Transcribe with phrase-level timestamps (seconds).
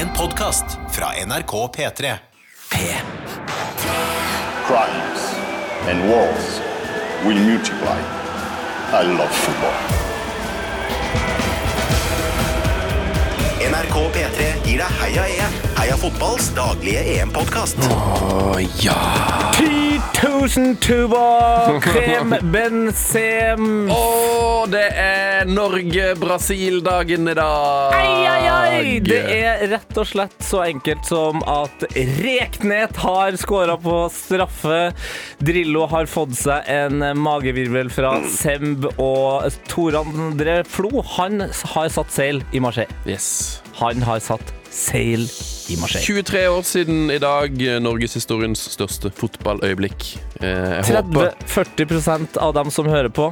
[0.00, 2.14] En podkast fra NRK P3.
[2.70, 2.76] P.
[4.66, 5.22] crimes
[5.88, 6.60] and wars
[7.24, 7.98] will multiply.
[8.92, 9.74] I love football.
[13.70, 15.52] NRK P3 gir deg Heia EM.
[15.76, 17.76] Heia fotballs daglige EM-podkast.
[19.52, 20.00] 10
[20.56, 23.90] 000 tuber, krem, bensem
[24.68, 27.94] Det er Norge-Brasil-dagen i dag.
[27.96, 28.98] Ai, ai, ai!
[29.04, 34.80] Det er rett og slett så enkelt som at Reknet har skåra på straffe.
[35.40, 42.12] Drillo har fått seg en magevirvel fra Semb, og Tor André Flo han har satt
[42.14, 42.92] seil i Marseille.
[43.08, 43.60] Yes.
[43.80, 45.24] Han har satt seil
[45.70, 46.04] i Marseille.
[46.04, 50.10] 23 år siden i dag, norgeshistoriens største fotballøyeblikk.
[50.42, 53.30] Eh, Jeg håper 30-40% av dem som hører på,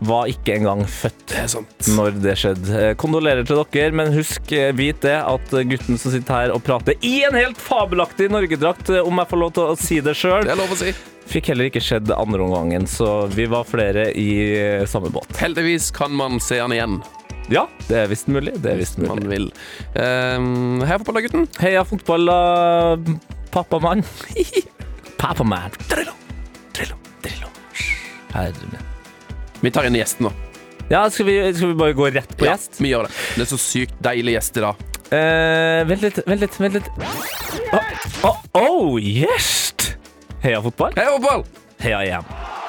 [0.00, 1.26] var ikke engang født.
[1.28, 2.80] Det når det skjedde.
[2.80, 6.62] Eh, Kondolerer til dere, men husk, eh, vit det, at gutten som sitter her og
[6.64, 10.16] prater i en helt fabelaktig Norgedrakt, eh, om jeg får lov til å si det
[10.16, 10.48] sjøl,
[10.80, 10.92] si.
[11.30, 15.36] fikk heller ikke skjedd andre omgangen, så vi var flere i samme båt.
[15.38, 17.02] Heldigvis kan man se han igjen,
[17.50, 18.54] Ja, det er visst mulig.
[18.62, 19.08] Det er visst mulig.
[19.10, 19.48] man vil.
[19.96, 21.48] Uh, Heia fotball, da, gutten.
[21.58, 22.96] Heia fotball, da,
[23.50, 24.04] pappamann.
[25.20, 25.74] Pappamann.
[25.90, 26.14] Drillo,
[26.72, 27.50] drillo, drillo.
[28.32, 28.89] Herre min.
[29.60, 30.32] Vi tar inn gjesten nå.
[30.90, 32.80] Ja, skal vi, skal vi bare gå rett på gjest?
[32.82, 33.14] vi gjør det.
[33.36, 34.86] Det er så sykt deilig gjest i dag.
[35.10, 36.90] Eh, vent litt, vent litt, vent litt.
[37.70, 37.82] Å,
[38.26, 39.92] å, oh, gjest!
[40.42, 40.96] Heia fotball.
[40.98, 41.46] Heia fotball!
[41.80, 42.59] Heia EM.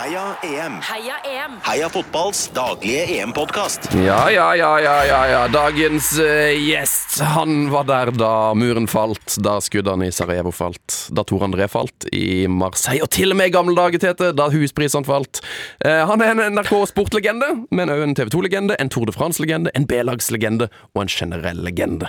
[0.00, 0.78] Heia EM.
[0.80, 1.56] Heia EM!
[1.60, 3.90] Heia fotballs daglige EM-podkast.
[4.00, 5.40] Ja, ja, ja, ja, ja, ja.
[5.52, 11.20] Dagens eh, gjest, han var der da muren falt, da skuddene i Sarajevo falt, da
[11.28, 15.04] Tor André falt i Marseille, og til og med i gamle dager, Tete, da husprisene
[15.04, 15.42] falt.
[15.84, 19.74] Eh, han er en NRK sportlegende, men òg en TV 2-legende, en Tour de France-legende,
[19.76, 22.08] en B-lagslegende og en generell legende.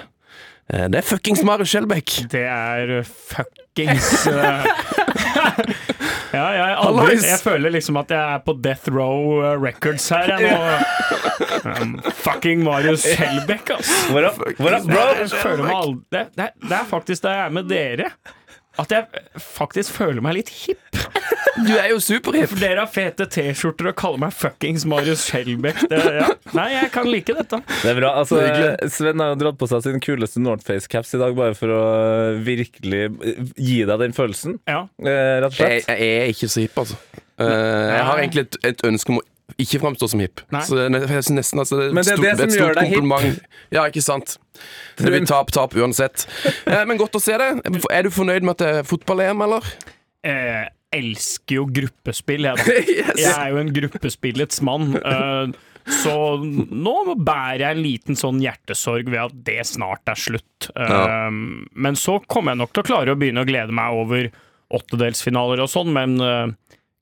[0.72, 2.22] Eh, det er fuckings Marius Skjelbæk.
[2.32, 4.64] Det er fuckings uh,
[6.32, 10.32] Ja, jeg, aldri, jeg føler liksom at jeg er på Death Row uh, Records her.
[10.32, 11.72] Jeg, nå.
[11.72, 13.92] Um, fucking Marius Skjelbæk, ass.
[14.14, 15.08] What up, what up, bro?
[15.20, 18.14] Jeg føler meg aldri, det, det, det er faktisk da jeg er med dere
[18.80, 21.00] at jeg faktisk føler meg litt hipp.
[21.66, 22.48] Du er jo superhipp.
[22.54, 25.82] For dere har fete T-skjorter og kaller meg fuckings Marius Skjelbæk.
[25.92, 26.30] Det, ja.
[26.56, 27.60] Nei, jeg kan like dette.
[27.68, 28.14] Det er bra.
[28.22, 28.40] Altså,
[28.94, 31.82] Sven har jo dratt på seg sin kuleste Northface-caps i dag, bare for å
[32.48, 33.04] virkelig
[33.60, 34.86] gi deg den følelsen, Ja.
[35.04, 36.00] eh, rett og Jeg, slett.
[36.00, 37.02] jeg er ikke så hipp, altså.
[37.42, 37.48] Eh,
[37.98, 39.28] jeg har egentlig et, et ønske om å
[39.64, 40.42] ikke framstå som hipp.
[40.54, 40.62] Nei.
[40.68, 42.92] Så det er nesten synes nesten altså, Men det er stort- det som gjør deg
[42.96, 43.40] hipp.
[43.76, 44.36] Ja, ikke sant.
[44.98, 46.28] Det blir tap, tap uansett.
[46.68, 47.50] Eh, men godt å se det.
[47.92, 49.66] Er du fornøyd med at det er fotball-EM, eller?
[50.24, 52.50] eh, elsker jo gruppespill.
[52.52, 53.20] Jeg, Yes.
[53.24, 54.96] jeg er jo en gruppespillets mann.
[55.00, 55.54] eh,
[56.04, 56.14] så
[56.46, 60.68] nå bærer jeg en liten sånn hjertesorg ved at det snart er slutt.
[60.76, 61.32] Eh.
[61.74, 64.28] Men så kommer jeg nok til å klare å begynne å glede meg over
[64.72, 66.14] åttedelsfinaler og sånn, men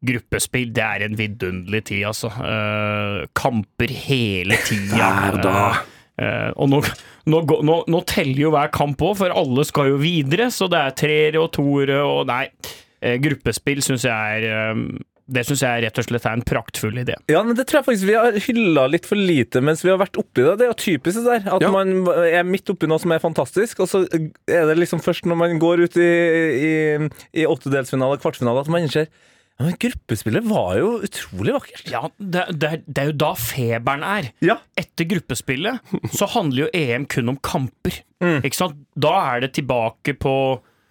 [0.05, 2.29] gruppespill, det er en vidunderlig tid, altså.
[2.39, 4.95] Uh, kamper hele tida.
[4.99, 5.63] Der, da!
[6.19, 6.79] Uh, og nå,
[7.31, 10.79] nå, nå, nå teller jo hver kamp òg, for alle skal jo videre, så det
[10.79, 12.45] er treere og toere og Nei,
[12.99, 14.81] Uh, gruppespill syns jeg er um,
[15.31, 17.13] Det syns jeg rett og slett er en praktfull idé.
[17.31, 20.01] Ja, men Det tror jeg faktisk vi har hylla litt for lite mens vi har
[20.01, 20.57] vært oppi det.
[20.59, 21.45] Det er jo typisk det der.
[21.55, 21.69] At Ja.
[21.71, 21.93] man
[22.27, 24.01] er midt oppi noe som er fantastisk, og så
[24.51, 26.09] er det liksom først når man går ut i,
[26.59, 26.73] i,
[27.39, 29.07] i åttedelsfinale, kvartfinale, at man innser
[29.67, 31.83] men gruppespillet var jo utrolig vakkert.
[31.91, 34.29] Ja, det, det, det er jo da feberen er.
[34.45, 34.55] Ja.
[34.79, 37.97] Etter gruppespillet så handler jo EM kun om kamper.
[38.39, 38.79] Ikke sant?
[38.95, 40.33] Da er det tilbake på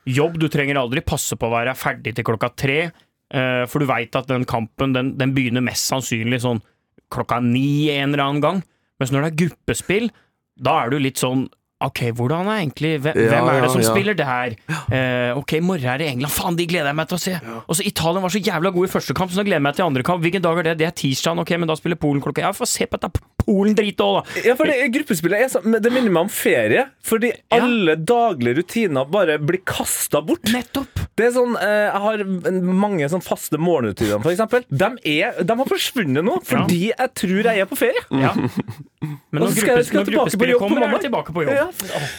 [0.08, 0.38] jobb.
[0.40, 2.78] Du trenger aldri passe på å være ferdig til klokka tre,
[3.32, 6.60] eh, for du veit at den kampen den, den begynner mest sannsynlig sånn
[7.12, 8.62] klokka ni en eller annen gang.
[9.00, 10.10] Mens når det er gruppespill,
[10.58, 11.46] da er du litt sånn
[11.84, 13.90] Ok, hvordan er egentlig Hvem, Ja, hvem er det som ja.
[13.92, 14.54] spiller det her?
[14.90, 16.32] Eh, ok, i morgen er det England.
[16.34, 17.34] Faen, de gleder jeg meg til å se!
[17.68, 19.76] Og så Italien var så jævla god i første kamp, så nå gleder jeg meg
[19.78, 20.24] til andre kamp.
[20.24, 20.76] Hvilken dag er det?
[20.80, 21.38] Det er tirsdag.
[21.44, 24.42] Ok, men da spiller Polen klokka Ja, få se på dette Polen-dritet òg, da!
[24.44, 26.88] Ja, for det, Gruppespillet er sånn det minner meg om ferie.
[27.06, 30.50] Fordi alle daglige rutiner bare blir kasta bort.
[30.52, 31.06] Nettopp!
[31.18, 32.24] Det er sånn, eh, Jeg har
[32.58, 34.66] mange sånn faste morgenrutiner, for eksempel.
[34.68, 38.02] De, er, de har forsvunnet nå fordi jeg tror jeg er på ferie.
[38.18, 38.34] Ja.
[39.00, 41.54] Men når, skal skal når gruppespillet kommer, er jeg tilbake på jobb.
[41.54, 41.66] Ja.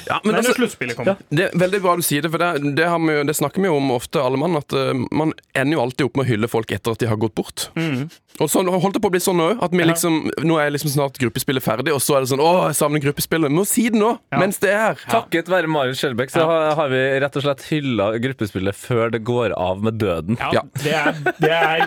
[0.07, 1.19] Ja, Men men altså, når sluttspillet kommer.
[1.29, 3.67] det er veldig bra du sier det, for det, det, har vi, det snakker vi
[3.67, 6.51] jo om ofte, alle mann, at uh, man ender jo alltid opp med å hylle
[6.51, 7.67] folk etter at de har gått bort.
[8.39, 10.93] Og så holdt det på å bli sånn òg, at vi liksom, nå er liksom
[10.93, 13.51] snart gruppespillet ferdig, og så er det sånn Å, jeg savner gruppespillet.
[13.51, 15.01] Må si det nå, mens det er her.
[15.11, 19.23] Takket være Marius Skjelbæk så har, har vi rett og slett hylla gruppespillet før det
[19.27, 20.39] går av med døden.
[20.39, 20.63] Ja, Ja.
[20.79, 21.83] Det, er, det er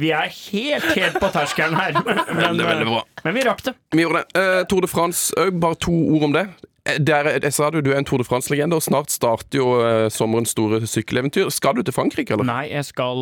[0.00, 1.94] Vi er helt, helt på terskelen her.
[2.02, 3.02] Men, veldig bra.
[3.24, 3.74] men vi rakk det.
[3.92, 4.31] Vi gjorde det.
[4.34, 6.46] Eh, Tour de France uh, bare to ord om det.
[6.88, 9.66] Eh, Der, jeg sa du, du er en Tour de France-legende, og snart starter jo
[9.78, 11.50] uh, sommerens store sykkeleventyr.
[11.52, 12.44] Skal du til Frankrike, eller?
[12.48, 13.18] Nei, jeg skal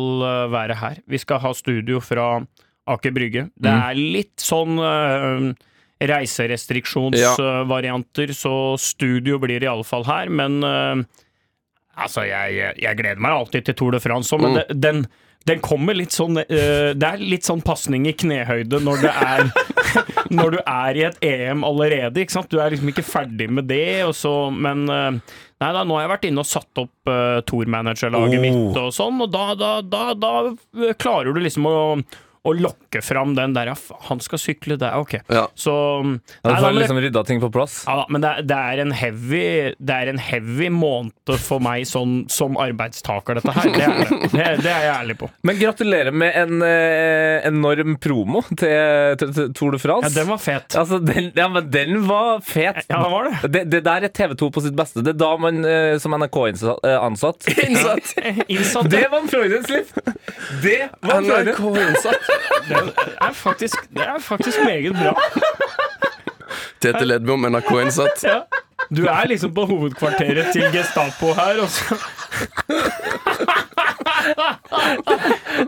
[0.53, 0.95] være her.
[1.07, 2.45] Vi skal ha studio fra
[2.89, 3.43] Aker Brygge.
[3.61, 4.79] Det er litt sånn
[6.01, 10.29] reiserestriksjonsvarianter, så studio blir iallfall her.
[10.33, 15.05] Men altså, jeg, jeg gleder meg alltid til Tour de France òg, men det, den
[15.49, 19.47] den kommer litt sånn uh, Det er litt sånn pasning i knehøyde når det er
[20.37, 22.47] Når du er i et EM allerede, ikke sant.
[22.53, 25.09] Du er liksom ikke ferdig med det, så Men uh,
[25.61, 28.45] Nei da, nå har jeg vært inne og satt opp uh, Tour-managerlaget Oh.
[28.45, 31.75] mitt og sånn, og da, da, da, da klarer du liksom å,
[32.43, 33.75] å lokke fram den der ja,
[34.07, 35.19] Han skal sykle der, ok.
[35.29, 35.43] Ja.
[35.53, 35.73] Så
[36.41, 37.83] Ja, du får liksom rydda ting på plass.
[37.85, 39.43] ja, men det, det er en heavy
[39.77, 43.69] Det er en heavy måned for meg sånn, som arbeidstaker, dette her.
[43.71, 44.63] Det er, det.
[44.63, 45.29] Det, er jeg ærlig på.
[45.47, 50.09] Men gratulerer med en eh, enorm promo til, til, til Tour de France.
[50.09, 50.75] Ja, den var fet.
[50.81, 52.81] Altså, den, ja, men den var fet.
[52.89, 53.51] Ja, det var det.
[53.53, 55.03] Det, det der er TV2 på sitt beste.
[55.05, 58.13] Det er da man eh, som NRK-ansatt Innsatt!
[58.51, 58.91] Innsatt.
[58.91, 59.93] Det var en Freudens liv!
[60.65, 61.29] Det var en
[62.67, 62.77] Det
[63.21, 65.13] er faktisk, det er faktisk meget bra.
[66.81, 68.23] Tete Ledbom, NRK-innsatt.
[68.25, 68.39] Ja.
[68.91, 71.95] Du er liksom på hovedkvarteret til Gestapo her, og så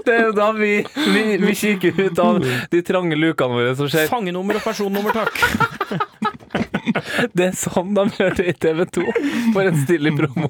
[0.06, 0.72] Det er jo da vi,
[1.14, 2.40] vi, vi kikker ut av
[2.72, 4.10] de trange lukene våre som skjer.
[4.12, 5.34] fangenummer og personnummer, takk.
[7.34, 9.06] Det er sånn de gjør det i TV2.
[9.56, 10.50] For en stilig promo.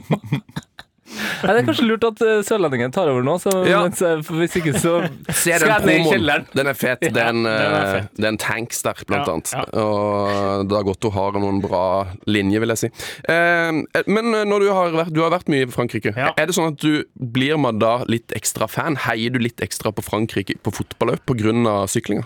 [1.44, 3.82] Nei, det er kanskje lurt at eh, sørlendingen tar over nå, så Ja.
[3.84, 4.94] mens, hvis ikke så
[5.34, 6.14] Se skal den jeg ned i promoen.
[6.14, 6.46] kjelleren.
[6.54, 7.00] Den er fet.
[7.02, 9.52] Det er en, den er eh, det er en tanks der, blant Ja, annet.
[9.54, 9.64] ja.
[9.84, 11.84] Og godt hun har noen bra
[12.28, 12.92] linjer, vil jeg si.
[13.30, 16.32] Eh, men når du har vært, du har vært mye i Frankrike, Ja.
[16.38, 18.96] er det sånn at du blir man da litt ekstra fan?
[19.08, 21.88] Heier du litt ekstra på Frankrike på fotballøp pga.
[21.88, 22.26] syklinga?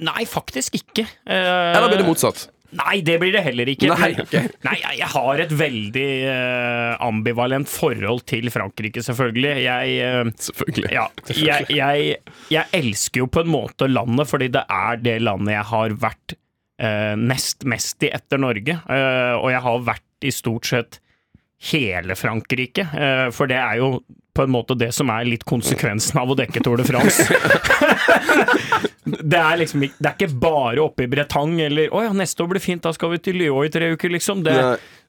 [0.00, 1.06] Nei, faktisk ikke.
[1.26, 2.48] Eller blir det motsatt?
[2.76, 3.88] Nei, det blir det heller ikke.
[3.96, 4.50] Nei, okay.
[4.66, 9.54] Nei, jeg har et veldig uh, ambivalent forhold til Frankrike, selvfølgelig.
[9.64, 10.90] Jeg uh, Selvfølgelig.
[10.92, 12.18] Ja, jeg, jeg,
[12.52, 16.36] jeg elsker jo på en måte landet, fordi det er det landet jeg har vært
[16.36, 18.76] uh, nest mest i etter Norge.
[18.84, 21.00] Og jeg har vært i stort sett
[21.72, 22.84] hele Frankrike,
[23.34, 23.94] for det er jo
[24.38, 27.26] på en måte det som er litt konsekvensen av å dekke Tour de France.
[29.32, 32.52] det er liksom det er ikke bare oppe i Bretagne eller 'Å ja, neste år
[32.54, 34.44] blir fint, da skal vi til Lyon i tre uker', liksom.
[34.46, 34.56] Det,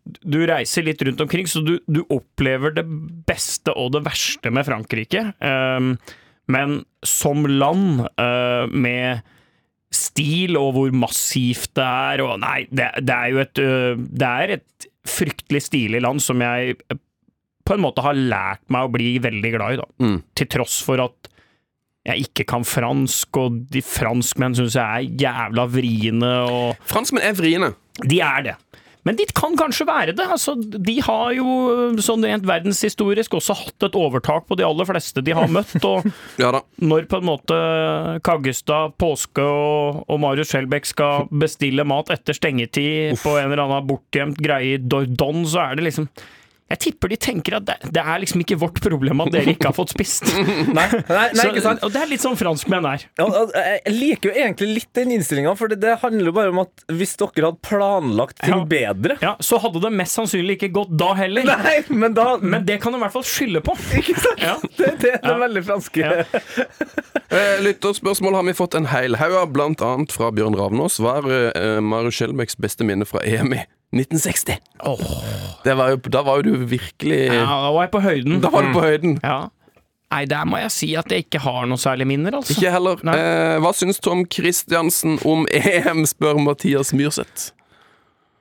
[0.06, 2.86] du reiser litt rundt omkring, så du, du opplever det
[3.30, 5.30] beste og det verste med Frankrike.
[5.44, 5.94] Um,
[6.50, 9.22] men som land, uh, med
[9.94, 14.28] stil og hvor massivt det er og Nei, det, det er jo et uh, Det
[14.28, 16.76] er et fryktelig stilig land som jeg
[17.70, 19.88] på en måte har lært meg å bli veldig glad i, da.
[20.02, 20.18] Mm.
[20.42, 21.30] Til tross for at
[22.10, 27.36] jeg ikke kan fransk, og de franskmenn syns jeg er jævla vriene og Franskmenn er
[27.38, 27.74] vriene.
[28.08, 28.56] de er det.
[29.08, 30.26] Men de kan kanskje være det.
[30.32, 31.46] Altså, de har jo
[32.04, 35.76] sånn rent verdenshistorisk også hatt et overtak på de aller fleste de har møtt.
[35.88, 36.08] Og
[36.42, 36.64] Ja da.
[36.84, 37.60] når på en måte
[38.28, 43.88] Kaggestad, Påske og, og Marius Skjelbæk skal bestille mat etter stengetid på en eller annen
[43.90, 46.10] bortgjemt greie i Dordon, så er det liksom
[46.70, 49.72] Jeg tipper de tenker at det, det er liksom ikke vårt problem at dere ikke
[49.72, 50.28] har fått spist.
[50.78, 51.82] Nei, nei, nei ikke sant?
[51.82, 53.06] Så, og det er litt sånn franskmenn er.
[53.18, 53.26] Ja,
[53.56, 56.86] Jeg liker jo egentlig litt den innstillinga, for det, det handler jo bare om at
[56.94, 58.66] hvis dere hadde planlagt ting Ja.
[58.70, 61.50] bedre Ja, Så hadde det mest sannsynlig ikke gått da heller.
[61.66, 63.74] Nei, men da Men det kan du i hvert fall skylde på.
[64.00, 64.44] Ikke sant?
[64.44, 64.56] Ja.
[64.78, 65.38] Det, det er det Ja.
[65.46, 66.06] veldig franske.
[66.06, 66.68] Ja.
[67.30, 69.58] Eh, lytterspørsmål har vi fått en hel haug av,
[69.90, 71.00] annet fra Bjørn Ravnås.
[71.02, 71.28] Hva er
[71.58, 73.66] uh, Marius Skjelbæks beste minne fra EM i
[73.96, 74.60] 1960?
[75.66, 78.42] Det var jo, da var jo du virkelig Ja, da var jeg på høyden.
[78.44, 79.16] Da var du på høyden.
[79.24, 79.40] Ja.
[80.10, 82.56] Nei, der må jeg si at jeg ikke har noe særlig minner, altså.
[82.56, 83.02] Ikke heller.
[83.14, 87.52] Eh, hva syns Tom Christiansen om EM, spør Mathias Myrseth.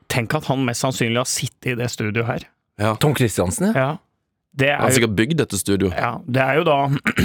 [0.08, 2.46] Tenk at han mest sannsynlig har sittet i det studioet her.
[2.80, 2.94] Ja.
[2.96, 3.74] Tom Christiansen, ja.
[3.76, 3.88] Ja.
[4.58, 5.92] Det Han har er sikkert bygd dette studioet.
[6.00, 6.78] ja, det er jo da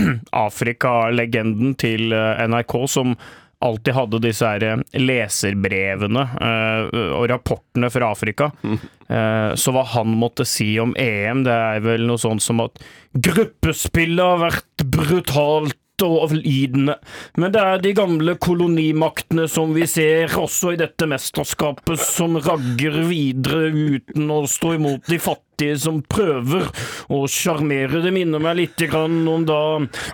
[0.43, 3.15] Afrika-legenden til eh, NRK som
[3.63, 8.51] alltid hadde disse her eh, leserbrevene eh, og rapportene fra Afrika.
[9.13, 12.79] Eh, så hva han måtte si om EM, det er vel noe sånt som at
[13.13, 16.95] gruppespillet har vært brutalt og lidende,
[17.37, 23.03] men det er de gamle kolonimaktene som vi ser også i dette mesterskapet, som ragger
[23.11, 26.67] videre uten å stå imot de fattige alltid som prøver
[27.09, 28.01] å sjarmere.
[28.01, 29.59] Det minner meg litt om da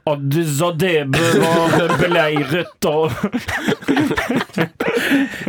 [0.09, 3.11] Addis Adebe var beleiret og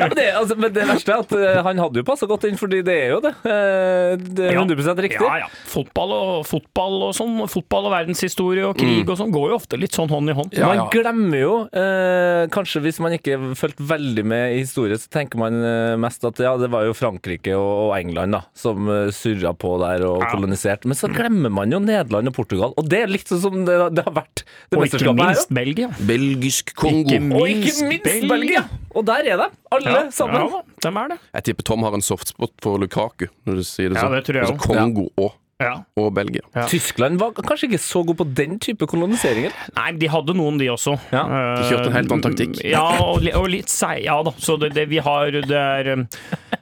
[0.01, 2.47] Ja, men, det, altså, men det verste er at eh, han hadde jo passa godt
[2.49, 3.33] inn, fordi det er jo det.
[3.45, 5.21] Eh, det er 100 riktig.
[5.21, 5.49] Ja, ja.
[5.69, 7.35] Fotball og, fotball og sånn.
[7.51, 10.57] Fotball og verdenshistorie og krig og sånn går jo ofte litt sånn hånd i hånd.
[10.57, 10.87] Ja, man ja.
[10.95, 15.59] glemmer jo, eh, kanskje hvis man ikke fulgte veldig med i historie, så tenker man
[15.59, 19.77] eh, mest at ja, det var jo Frankrike og, og England da, som surra på
[19.81, 20.31] der og Ja.
[20.35, 20.85] kolonisert.
[20.85, 23.79] Men så glemmer man jo Nederland og Portugal, og det er litt sånn som det,
[23.97, 25.55] det har vært det Og ikke minst her.
[25.61, 25.89] Belgia.
[25.99, 27.09] Belgisk Kongo.
[27.09, 28.29] Ikke Og ikke minst Belgia.
[28.37, 28.65] Belgia!
[28.95, 30.49] Og der er de, alle Ja, sammen.
[30.51, 31.19] Ja, de er det.
[31.35, 34.11] Jeg tipper Tom har en softspot for Lukaku, når du sier det sånn.
[34.11, 34.75] Ja, det tror jeg Altså også.
[34.75, 35.75] Kongo og, Ja.
[36.01, 36.41] og Belgia.
[36.57, 36.65] Ja.
[36.67, 39.53] Tyskland var kanskje ikke så god på den type koloniseringer?
[39.77, 40.99] Nei, de hadde noen, de også.
[41.13, 42.65] Ja, Eh, de kjørte en helt annen taktikk.
[42.65, 44.33] Ja, og, og litt seig, ja da.
[44.41, 46.07] Så det, det vi har Det er um,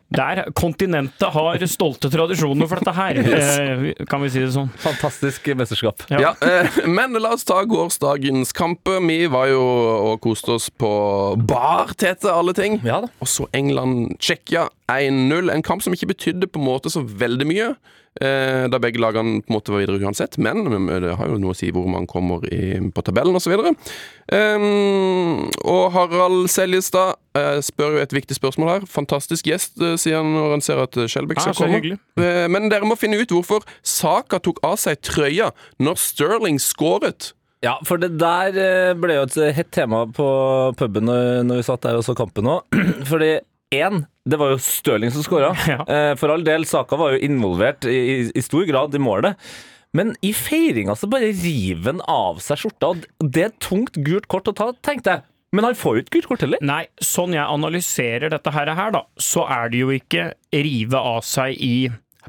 [0.09, 4.71] der kontinentet har stolte tradisjoner for dette her, eh, kan vi si det sånn.
[4.81, 6.07] Fantastisk mesterskap.
[6.09, 6.23] Ja.
[6.29, 8.89] Ja, eh, men la oss ta gårsdagens kamp.
[8.89, 10.91] Vi var jo og koste oss på
[11.37, 12.81] bar, Tete, alle ting.
[12.87, 13.13] Ja da.
[13.21, 15.53] Og så England-Tsjekkia 1-0.
[15.53, 17.71] En kamp som ikke betydde på en måte så veldig mye.
[18.19, 21.55] Eh, da begge lagene på en måte var videre uansett, men det har jo noe
[21.55, 23.55] å si hvor man kommer i, på tabellen osv.
[24.33, 27.15] Um, og Harald Seljestad
[27.65, 28.87] spør jo et viktig spørsmål her.
[28.91, 31.99] Fantastisk gjest, eh, sier han når han ser at eh, Skjelbæk skal ah, komme.
[32.21, 35.51] Eh, men dere må finne ut hvorfor Saka tok av seg trøya
[35.83, 37.33] når Sterling skåret.
[37.65, 38.55] Ja, for det der
[39.03, 40.27] ble jo et hett tema på
[40.79, 42.79] puben når, vi satt der og så kampen òg.
[43.11, 43.33] Fordi
[43.75, 45.55] én, det var jo Stirling som skåra.
[45.73, 45.83] Ja.
[45.83, 49.35] Eh, For all del, Saka var jo involvert i, i, i stor grad i målet.
[49.97, 53.97] Men i feiringa så bare river han av seg skjorta, og det er et tungt
[54.05, 55.25] gult kort å ta, tenkte jeg.
[55.57, 56.61] Men han får jo ikke gult kort heller.
[56.65, 61.57] Nei, sånn jeg analyserer dette her, da, så er det jo ikke rive av seg
[61.57, 61.75] i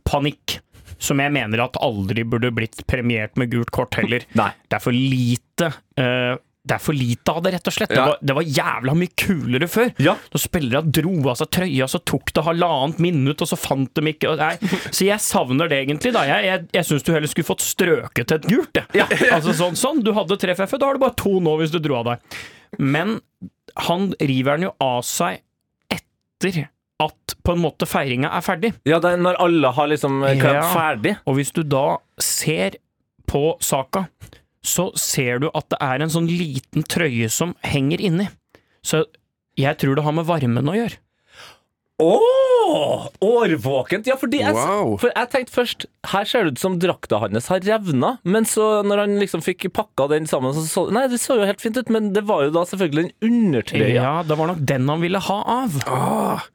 [0.07, 0.59] panikk.
[0.99, 4.25] Som jeg mener at aldri burde blitt premiert med gult kort heller.
[4.39, 4.51] Nei.
[4.67, 6.35] Det er for lite uh,
[6.67, 7.93] Det er for lite av det, rett og slett.
[7.93, 9.93] Det, var, det var jævla mye kulere før.
[10.03, 10.17] Ja.
[10.33, 14.11] Når spillere dro av seg trøya, så tok det halvannet minutt, og så fant de
[14.11, 14.43] ikke og.
[14.95, 16.25] Så jeg savner det egentlig, da.
[16.27, 19.07] Jeg, jeg, jeg syns du heller skulle fått strøket et gult, Ja.
[19.31, 20.03] Altså sånn, sånn.
[20.03, 22.39] Du hadde tre FF, da har du bare to nå hvis du dro av deg.
[22.77, 23.19] Men
[23.88, 25.41] han river den jo av seg
[25.93, 26.67] etter
[26.99, 28.73] at på en måte feiringa er ferdig.
[28.88, 30.61] Ja, det er når alle har liksom eh, Ja.
[30.73, 31.15] ferdig.
[31.25, 32.75] Og hvis du da ser
[33.29, 34.07] på saka,
[34.65, 38.27] så ser du at det er en sånn liten trøye som henger inni.
[38.83, 39.05] Så
[39.59, 40.99] jeg tror det har med varmen å gjøre.
[41.99, 44.07] Åh, årvåkent!
[44.07, 44.93] Ja, fordi jeg, Wow.
[45.01, 48.83] for jeg tenkte først Her ser det ut som drakta hans har revna, men så
[48.87, 51.75] når han liksom fikk pakka den sammen, så så Nei, det så jo helt fint
[51.77, 53.89] ut, men det var jo da selvfølgelig en undertrøya.
[53.97, 55.75] Ja, det var nok den han ville ha av.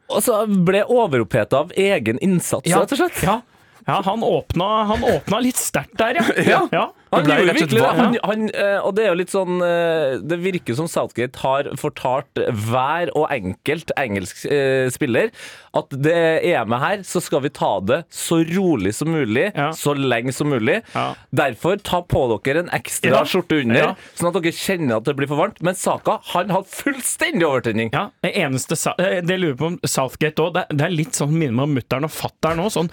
[0.08, 3.20] Og så ble overoppheta av egen innsats, Ja, rett og slett.
[3.26, 3.40] Ja,
[3.86, 6.62] ja han, åpna, han åpna litt sterkt der, ja.
[6.72, 6.90] ja.
[7.14, 7.90] Han gjorde virkelig det.
[7.94, 11.68] Han, han, eh, og det er jo litt sånn eh, Det virker som Southgate har
[11.78, 15.30] fortalt hver og enkelt engelsk eh, spiller
[15.74, 16.14] at det
[16.50, 19.72] er med her, så skal vi ta det så rolig som mulig, Ja.
[19.74, 20.76] så lenge som mulig.
[20.94, 21.06] Ja.
[21.34, 23.22] Derfor ta på dere en ekstra Ja.
[23.26, 25.58] skjorte under, sånn at dere kjenner at det blir for varmt.
[25.66, 27.90] Men Saka han har fullstendig overtenning.
[27.94, 31.34] Ja, det eneste eh, Det lurer på om Southgate òg, det, det er litt sånn
[31.34, 32.70] minner meg om mutter'n og fatter'n òg.
[32.74, 32.90] Sånn,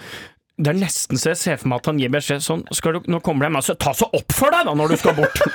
[0.62, 3.18] det er nesten så jeg ser for meg at han gir beskjed sånn du, Nå
[3.26, 5.42] kommer de, masse ta så opp for deg da når du skal bort!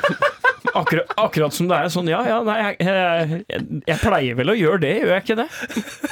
[0.78, 4.52] Akkurat, akkurat som det er sånn Ja, ja, nei, jeg, jeg, jeg, jeg pleier vel
[4.52, 5.46] å gjøre det, gjør jeg ikke det?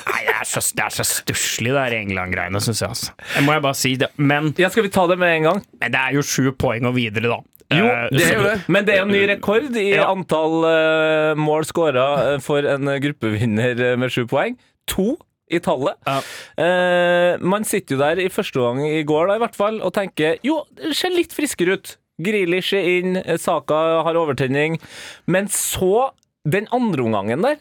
[0.07, 3.11] Nei, det er så, det er så stusslig, det der England-greiene, syns jeg, altså.
[3.35, 3.91] Det må jeg bare si.
[4.01, 5.59] det Men, Ja, skal vi ta det med en gang?
[5.83, 7.37] men det er jo sju poeng og videre, da.
[7.75, 8.55] Jo, Eh, det er jo det.
[8.71, 10.07] Men det er jo ny rekord i Ja.
[10.13, 12.07] antall eh, mål skåra
[12.45, 14.55] for en gruppevinner eh, med sju poeng.
[14.95, 15.15] To
[15.51, 15.99] i tallet.
[16.07, 16.17] Ja.
[16.61, 19.93] Eh, man sitter jo der i første gang i går da, i hvert fall, og
[19.95, 21.95] tenker jo, det ser litt friskere ut.
[22.25, 24.79] Grealish er inn, eh, Saka har overtenning.
[25.27, 26.11] Men så,
[26.45, 27.57] den andre omgangen der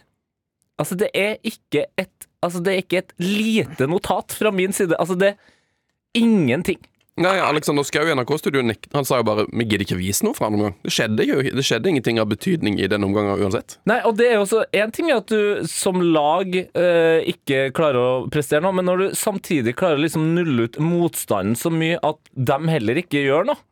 [0.74, 4.96] Altså, det er ikke et Altså, det er ikke et lite notat fra min side.
[5.00, 6.82] Altså, det er ingenting.
[7.14, 10.49] Nei, Alexander Schou i NRK-studio Han sa jo bare 'vi gidder ikke vise noe fra
[10.49, 10.75] han omgang'.
[10.83, 13.78] Det skjedde jo det skjedde ingenting av betydning i den omgangen uansett.
[13.87, 17.71] Nei, og det er jo også En ting er at du som lag eh, ikke
[17.71, 21.71] klarer å prestere noe, men når du samtidig klarer å liksom nulle ut motstanden så
[21.71, 23.62] mye at de heller ikke gjør noe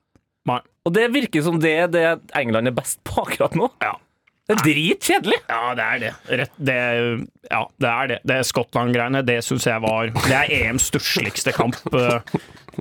[0.46, 0.60] Nei.
[0.86, 3.68] Og det virker som det er det England er best på akkurat nå.
[3.82, 3.94] Ja.
[4.48, 5.36] Det er dritkjedelig!
[5.48, 6.08] Ja, det er det.
[6.40, 6.78] Rett, det,
[7.46, 8.18] ja, det er det.
[8.26, 11.78] Det Skottland-greiene, det syns jeg var Det er EMs stussligste kamp.
[11.94, 12.18] Uh,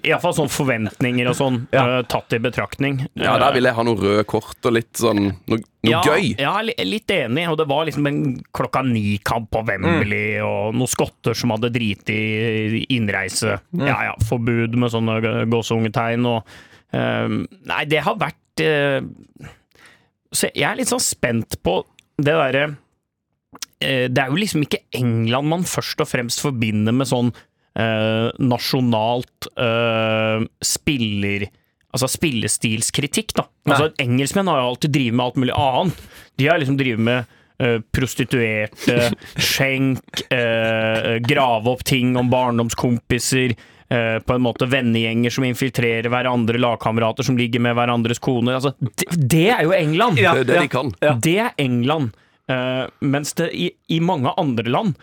[0.02, 1.84] Iallfall sånn forventninger og sånn, Ja.
[2.00, 3.02] eh, tatt i betraktning.
[3.20, 6.32] Ja, Der vil jeg ha noe røde kort og litt sånn noe, noe ja, gøy.
[6.40, 7.46] Ja, litt enig.
[7.52, 8.22] Og det var liksom en
[8.56, 12.18] klokka ni-kamp på Wembley, og noen skotter som hadde driti
[12.88, 13.60] innreise.
[13.68, 13.88] innreise.
[13.92, 15.20] Ja ja, forbud med sånne
[15.52, 16.48] gåseungetegn og
[16.96, 19.02] ehm, Nei, det har vært eh,
[20.32, 21.82] Så jeg er litt sånn spent på
[22.22, 22.66] det derre
[23.82, 28.30] eh, Det er jo liksom ikke England man først og fremst forbinder med sånn eh,
[28.40, 31.50] nasjonalt eh, spiller
[31.92, 33.44] Altså spillestilskritikk, da.
[33.68, 36.04] Altså, engelskmenn har jo alltid drevet med alt mulig annet.
[36.40, 39.10] De har liksom drevet med eh, prostituerte,
[39.50, 43.58] skjenk, eh, grave opp ting om barndomskompiser.
[43.92, 48.58] Eh, på en måte vennegjenger som infiltrerer hverandre, lagkamerater som ligger med hverandres koner.
[48.60, 50.22] Altså, det, det er jo England!
[50.22, 50.94] Ja, Det er det de kan.
[51.22, 52.16] Det er England.
[52.52, 54.98] Uh, mens det i, i mange andre land,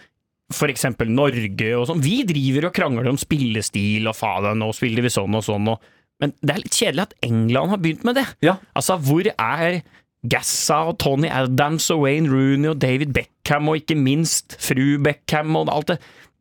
[0.49, 5.13] eksempel Norge og sånn, vi driver og krangler om spillestil og faen, nå spiller vi
[5.13, 5.81] sånn og sånn, og,
[6.23, 8.27] men det er litt kjedelig at England har begynt med det.
[8.45, 8.59] Ja.
[8.77, 9.81] Altså, hvor er
[10.29, 15.55] Gassa og Tony Adams og Wayne Rooney og David Beckham og ikke minst fru Beckham
[15.61, 15.99] og alt det?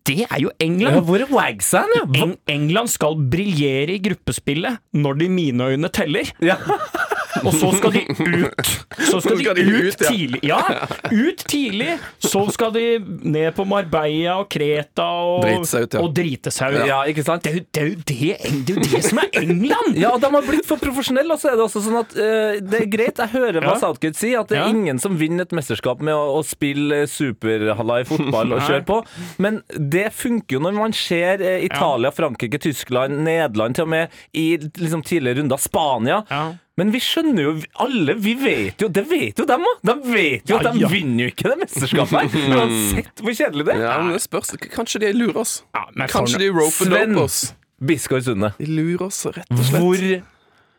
[0.07, 1.01] Det er jo Ja, England!
[1.05, 2.05] hvor er Wagsan, ja?
[2.23, 6.31] Eng England skal briljere i gruppespillet når det i mine øyne teller.
[6.41, 6.55] ja.
[7.43, 8.71] Og så skal de ut.
[8.97, 10.11] Så skal, skal de, de ut, ut, ja.
[10.11, 10.39] tidlig.
[10.47, 10.59] Ja,
[11.11, 11.97] ut tidlig.
[12.23, 12.85] Så skal de
[13.27, 16.01] ned på Marbella og Kreta og Drite seg ut, ja.
[16.03, 16.83] Og drite seg ut.
[16.89, 17.45] ja, ikke sant?
[17.47, 18.17] Det er jo det, det,
[18.67, 19.97] det, er jo det som er England!
[19.99, 22.57] Ja, og de har blitt for profesjonelle, og så er det også sånn at uh,
[22.63, 23.79] det er greit, jeg hører hva Ja.
[23.81, 24.73] Southgate sier, at det er Ja.
[24.73, 28.99] ingen som vinner et mesterskap med å, å spille superhalla i fotball og kjøre på,
[29.43, 34.15] men det funker jo når man ser eh, Italia, Frankrike, Tyskland, Nederland, til og med
[34.37, 36.21] i liksom, tidligere runder, Spania.
[36.77, 39.79] Men vi skjønner jo alle, vi vet jo Det vet jo dem òg!
[39.89, 40.89] De vet jo at de ja.
[40.91, 42.49] vinner jo ikke det mesterskapet her!
[42.59, 43.81] Uansett hvor kjedelig det er.
[43.87, 44.53] Ja, men det spørs.
[44.75, 45.55] Kanskje de lurer oss.
[45.73, 47.15] Ja, men Kanskje de roper Sven.
[47.17, 47.39] dope oss.
[47.87, 49.81] Biskår Sunde, De lurer oss rett og slett.
[49.81, 50.03] hvor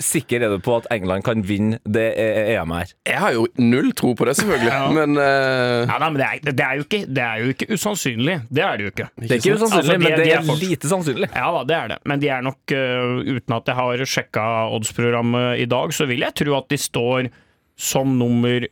[0.03, 2.93] sikker er du på at England kan vinne det E- EM her?
[3.09, 4.71] Jeg har jo null tro på det, selvfølgelig.
[4.79, 4.85] Ja.
[4.95, 5.89] Men uh...
[5.91, 8.37] Ja, nei, men det er, det, er jo ikke, det er jo ikke usannsynlig.
[8.49, 9.09] Det er det jo ikke.
[9.19, 11.31] Det er ikke usannsynlig, Altså, de- men det de er er lite sannsynlig.
[11.35, 11.99] Ja da, det er det.
[12.13, 14.47] Men de er nok, uh, uten at jeg har sjekka
[14.79, 17.31] oddsprogrammet i dag, så vil jeg tro at de står
[17.79, 18.69] som nummer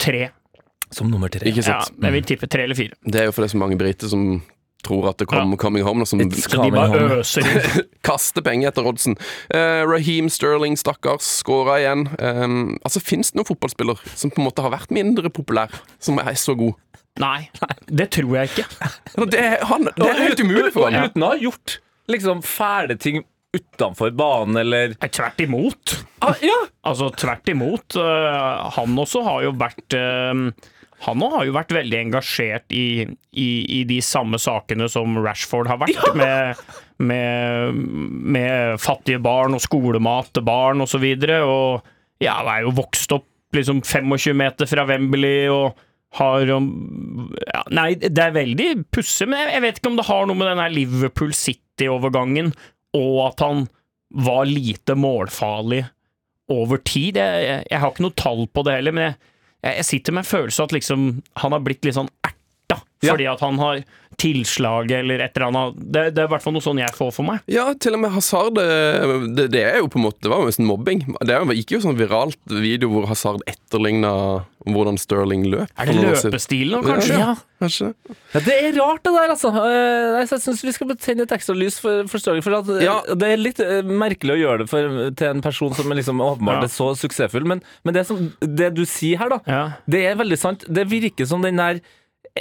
[0.00, 0.28] tre.
[0.94, 1.48] Som nummer tre.
[1.50, 2.94] ikke Ja, men jeg vil tippe tre eller fire.
[3.04, 4.36] Det er jo fordi så mange briter som
[4.86, 7.18] tror at det kommer coming home, som Så de bare home.
[7.20, 7.84] øser inn.
[8.08, 9.18] kaster penger etter oddsen.
[9.52, 12.06] Uh, Raheem Sterling, stakkars, skåra igjen.
[12.22, 16.18] Um, altså, Fins det noen fotballspiller som på en måte har vært mindre populær, som
[16.22, 16.74] er så god?
[17.16, 17.46] Nei,
[17.88, 18.66] det tror jeg ikke.
[19.32, 20.98] Det, er- han, det er helt umulig for ham.
[21.00, 21.10] han.
[21.10, 21.78] uten å ha gjort
[22.12, 23.22] liksom fæle ting
[23.56, 25.94] utenfor banen, eller Tvert imot.
[26.20, 26.58] ah, Ja!
[26.84, 27.96] Altså, tvert imot.
[27.96, 30.42] Uh, han også har jo vært øh,
[31.04, 33.04] Han har jo vært veldig engasjert i,
[33.36, 36.62] i, i de samme sakene som Rashford har vært, med,
[36.98, 37.80] med,
[38.36, 41.00] med fattige barn og skolemat til barn og så.
[41.00, 41.84] Og
[42.24, 45.76] ja, han er jo vokst opp liksom 25 meter fra Wembley og
[46.16, 46.58] har ja,
[47.76, 50.48] Nei, det er veldig pussig, men jeg, jeg vet ikke om det har noe med
[50.48, 52.54] den her Liverpool City-overgangen
[52.96, 53.66] og at han
[54.16, 55.82] var lite målfarlig
[56.52, 57.18] over tid.
[57.18, 59.16] Jeg, jeg, jeg har ikke noe tall på det heller, men jeg,
[59.66, 61.06] jeg, sitter med en følelse av at liksom,
[61.42, 62.35] han har blitt litt sånn erta, Ja.
[63.04, 63.84] Fordi at han har
[64.16, 65.74] tilslag eller et eller annet.
[65.92, 67.42] Det, det er i hvert fall noe sånn jeg får for meg.
[67.52, 70.40] Ja, til og med Hazard eh, det, det er jo på en måte Det var
[70.40, 71.02] jo nesten mobbing.
[71.28, 74.12] Det gikk jo sånn viralt video hvor Hazard etterligna
[74.66, 75.68] hvordan Sterling løp.
[75.78, 77.18] Er det løpestilen nå, kanskje?
[77.20, 77.34] Ja.
[77.62, 77.90] Kanskje?
[78.32, 79.52] Ja, det er rart, det der, altså.
[79.60, 82.42] Eh, Jeg syns vi skal tenne et ekstra lys for, for Sterling.
[82.42, 82.96] For at, eh, Ja.
[83.12, 86.64] Det er litt merkelig å gjøre det for, til en person som er liksom åpenbart
[86.64, 86.70] Ja.
[86.70, 89.62] er så suksessfull, men, men det, som, det du sier her, da, Ja.
[89.86, 90.64] det er veldig sant.
[90.66, 91.84] Det virker som den der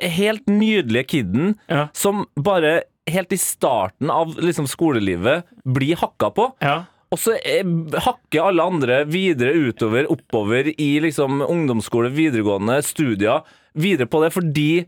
[0.01, 1.87] helt nydelige kiden Ja.
[1.93, 6.51] som bare helt i starten av liksom skolelivet blir hakka på.
[6.61, 6.85] Ja.
[7.13, 7.63] Og så eh,
[8.01, 13.43] hakker alle andre videre utover, oppover i liksom ungdomsskole, videregående, studier,
[13.77, 14.85] videre på det fordi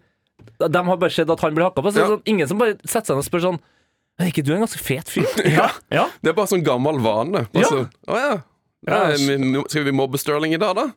[0.57, 1.91] de har bare sett at han blir hakka på.
[1.93, 2.07] Så Ja.
[2.07, 3.59] sånn, ingen som bare setter seg ned og spør sånn
[4.19, 5.27] Men er ikke du en ganske fet fyr?
[5.45, 5.69] Ja.
[5.93, 6.07] ja.
[6.23, 7.45] Det er bare sånn gammel vane.
[7.53, 7.67] Bare Ja.
[7.69, 8.37] Så, å ja.
[8.87, 9.15] Ja,
[9.69, 10.87] Skal vi mobbe Sterling i dag, da?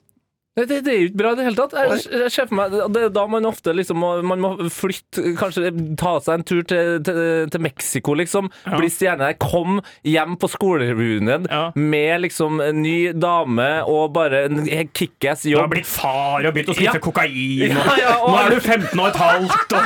[0.60, 1.72] Det, det, det er jo ikke bra i det hele tatt.
[1.78, 5.32] Jeg, jeg ser for meg, Det er da man ofte liksom må, man må flytte,
[5.40, 5.70] kanskje
[6.00, 7.20] ta seg en tur til, til,
[7.54, 8.50] til Mexico, liksom.
[8.66, 8.76] Ja.
[8.80, 9.36] Bli stjerne der.
[9.40, 11.62] Kom hjem på skolereunion Ja.
[11.74, 14.60] med liksom en ny dame og bare en
[14.94, 15.70] kickass Du har jobb.
[15.76, 17.00] blitt far og begynt å spise Ja.
[17.00, 17.76] kokain.
[17.80, 19.72] Og, Ja, ja, og- Nå er du 15 og et halvt.
[19.72, 19.82] Og...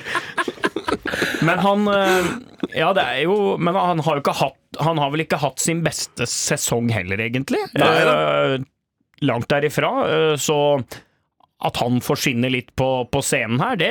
[1.47, 2.27] men han øh,
[2.77, 5.59] Ja, det er jo Men han har jo ikke hatt Han har vel ikke hatt
[5.59, 7.63] sin beste sesong heller, egentlig.
[7.77, 8.55] Nei, Eh,
[9.27, 9.89] langt derifra.
[10.07, 10.57] eh, Så
[11.61, 13.89] at han får skinne litt på, på scenen her, det,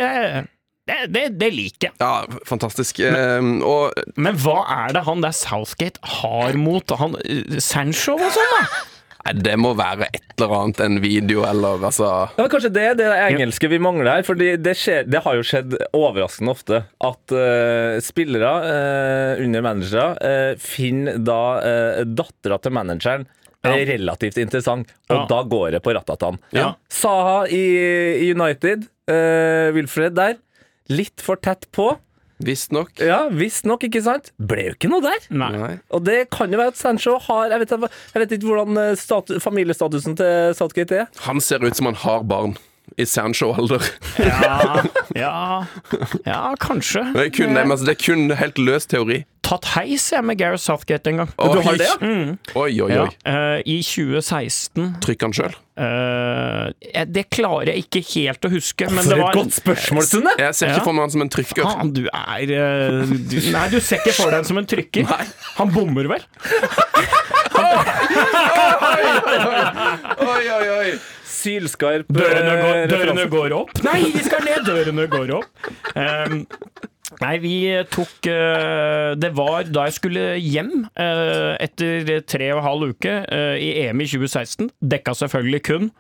[0.91, 1.95] det, det, det liker jeg.
[2.03, 2.99] Ja, fantastisk.
[3.07, 4.57] Eh, og Men hva
[4.89, 8.81] er det han der Southgate har mot han eh, Sancho og sånn, da?
[9.27, 12.85] Nei, det må være et eller annet, en video eller altså Ja, men Kanskje det
[12.91, 14.23] er det engelske vi mangler her.
[14.27, 16.81] For det, det har jo skjedd overraskende ofte
[17.11, 23.29] at uh, spillere uh, under managere uh, finner da uh, dattera til manageren
[23.61, 23.75] Ja.
[23.77, 25.25] relativt interessant, og Ja.
[25.29, 26.39] da går det på ratatan.
[26.57, 26.71] Ja.
[26.89, 30.39] Saha i, United, eh, Wilfred der,
[30.89, 31.91] litt for tett på.
[32.45, 32.91] Visstnok.
[33.05, 34.31] Ja, Visstnok, ikke sant?
[34.41, 35.21] Ble jo ikke noe der.
[35.31, 35.75] Nei.
[35.93, 37.75] Og det kan jo være at Sancho har Jeg vet,
[38.15, 41.07] jeg vet ikke hvordan eh, statu, familiestatusen til Southgate er.
[41.27, 42.57] Han ser ut som han har barn.
[42.99, 43.85] I Sancho-alder.
[44.19, 44.83] Ja,
[45.15, 45.35] ja,
[46.27, 47.05] ja, kanskje.
[47.15, 49.21] Det, er kun- men altså, det er kun helt løs teori.
[49.51, 51.31] Tatt heis jeg med Gareth Southgate en gang.
[51.43, 51.49] Oi.
[51.57, 52.37] Du har det, Mm.
[52.55, 53.11] Oi, oi, Ja, oi.
[53.27, 55.57] eh, I 2016 Trykk han sjøl.
[55.81, 56.71] Uh,
[57.09, 60.35] Det klarer jeg ikke helt å huske, men For det var et godt spørsmål, Sunne!
[60.39, 60.75] Jeg ser Ja.
[60.77, 61.63] ikke for meg han som en trykker.
[61.67, 65.09] Faen, du er eh, du, Nei, du ser ikke for deg han som en trykker.
[65.59, 66.23] Han bommer vel?
[70.31, 70.93] Oi, oi, oi.
[71.31, 73.71] Sylskarp Dørene eh, går, dørene går opp.
[73.87, 74.63] Nei, vi skal ned!
[74.69, 75.71] Dørene går opp.
[75.97, 76.45] Um,
[77.21, 77.55] nei, vi
[77.91, 83.17] tok eh, Det var da jeg skulle hjem eh, etter tre og en halv uke
[83.25, 84.71] eh, i EM i 2016.
[84.95, 85.91] Dekka selvfølgelig kun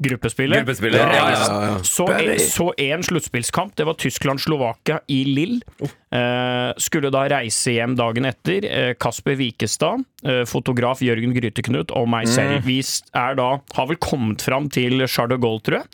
[0.00, 0.62] gruppespillet.
[0.62, 1.74] Gruppespillet, Ja, ja, ja.
[1.84, 3.74] Så, en, så en sluttspillskamp.
[3.76, 5.58] Det var Tyskland-Slovakia i Lill.
[5.80, 8.64] Eh, skulle da reise hjem dagen etter.
[8.64, 12.64] Eh, Kasper Wikestad, eh, fotograf Jørgen Gryteknut og meg selv.
[12.64, 15.86] Vi er da, har vel kommet fram til Charles de Gaulle, tror jeg,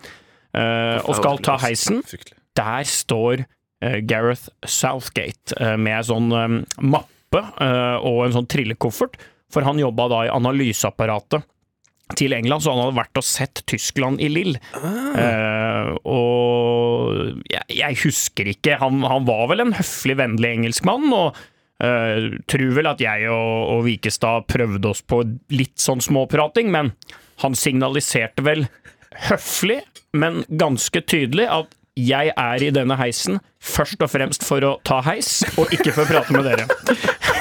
[1.05, 1.99] og skal ta heisen.
[2.57, 3.43] Der står
[3.81, 9.19] Gareth Southgate eh, med en sånn eh, mappe eh, og en sånn trillekoffert,
[9.53, 11.45] for han jobba da i analyseapparatet
[12.15, 14.55] til England, så han hadde vært og sett Tyskland i Lill.
[14.79, 18.79] Eh, og jeg, jeg husker ikke.
[18.83, 21.41] Han, han var vel en høflig, vennlig engelskmann, og
[21.83, 26.95] uh, tror vel at jeg og, og Vikestad prøvde oss på litt sånn småprating, men
[27.43, 28.69] han signaliserte vel
[29.27, 29.81] høflig,
[30.17, 35.01] men ganske tydelig at jeg er i denne heisen først og fremst for å ta
[35.07, 36.67] heis, og ikke for å prate med dere.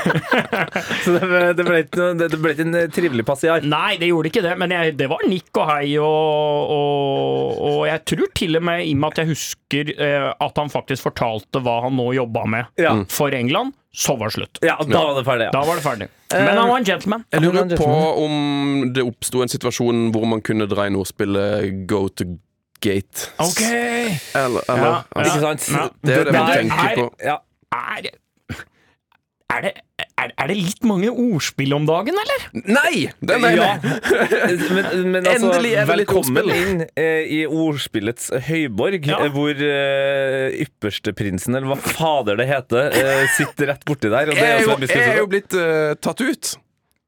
[1.03, 3.63] Så det ble, det ble ikke, noe- det ble ikke en eh, trivelig passiar.
[3.67, 7.79] Nei, det gjorde ikke det, men jeg, det var nikk og hei, og, og, og
[7.89, 11.07] jeg tror til og med i og med at jeg husker eh, at han faktisk
[11.09, 12.95] fortalte hva han nå jobba med Ja.
[13.11, 14.63] for England, så var det slutt.
[14.65, 15.49] Ja, da var det ferdig.
[15.55, 16.09] Da var det ferdig.
[16.35, 17.21] Men han var en gentleman.
[17.31, 17.91] Jeg er lurer på
[18.25, 22.27] om det oppsto en situasjon hvor man kunne dra inn ordspillet go to
[22.85, 23.29] gate.
[23.41, 25.67] Ok Eller, eller Ja, altså, Ikke sant?
[25.75, 25.87] Ja.
[26.05, 27.09] Det er det man tenker er- på.
[27.25, 27.37] Ja.
[27.75, 28.11] Er,
[29.55, 29.71] er, det,
[30.19, 32.45] er, er det litt mange ordspill om dagen, eller?
[32.75, 33.05] Nei!
[33.21, 33.67] Det mener Ja.
[33.77, 34.01] jeg!
[34.75, 36.71] Men, men altså, Endelig er det litt velkommen ordspill.
[36.73, 39.19] inn eh, i ordspillets høyborg, Ja.
[39.23, 44.31] eh, hvor eh, yppersteprinsen, eller hva fader det heter, eh, sitter rett borti der.
[44.33, 46.55] Og det er er jo, jeg er jo blitt eh, tatt ut.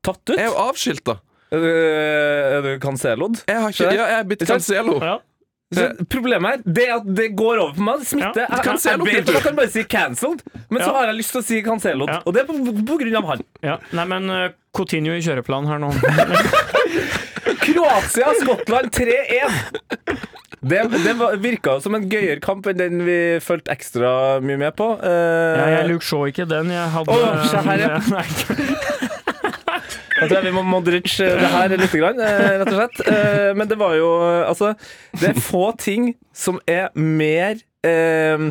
[0.07, 0.35] Tatt ut?
[0.37, 1.17] Jeg er jo avskilta.
[1.47, 3.41] Eh, Er du Cancelo'd?
[3.47, 4.97] Jeg har ikke, ja, jeg er blitt cancelo.
[5.03, 5.17] Ja.
[5.75, 8.03] Så Problemet her det er at det går over på meg.
[8.07, 8.45] Smitte.
[8.45, 11.17] Ja, Jeg- jeg, jeg, vet at jeg kan bare si cancelled, men så har jeg
[11.19, 12.07] lyst til å si cancelled.
[12.07, 12.21] Ja.
[12.25, 12.55] Og det er på,
[12.87, 13.43] på grunn av han.
[13.65, 13.75] Ja.
[13.91, 15.91] Nei, men uh, continue i kjøreplanen her nå.
[17.67, 20.23] Kroatia, Skottland 3-1.
[20.67, 24.87] Det, det virka som en gøyere kamp enn den vi fulgte ekstra mye med på.
[25.03, 26.71] Uh, Ja, jeg Luke så ikke den.
[26.73, 27.99] Jeg hadde oh, her, ja.
[28.15, 28.25] Nei.
[30.17, 33.01] Jeg tror jeg vi må Modric det her litt, grann, eh, rett og slett.
[33.13, 34.07] Eh, Men det var jo
[34.47, 34.73] Altså,
[35.19, 38.47] det er få ting som er mer eh,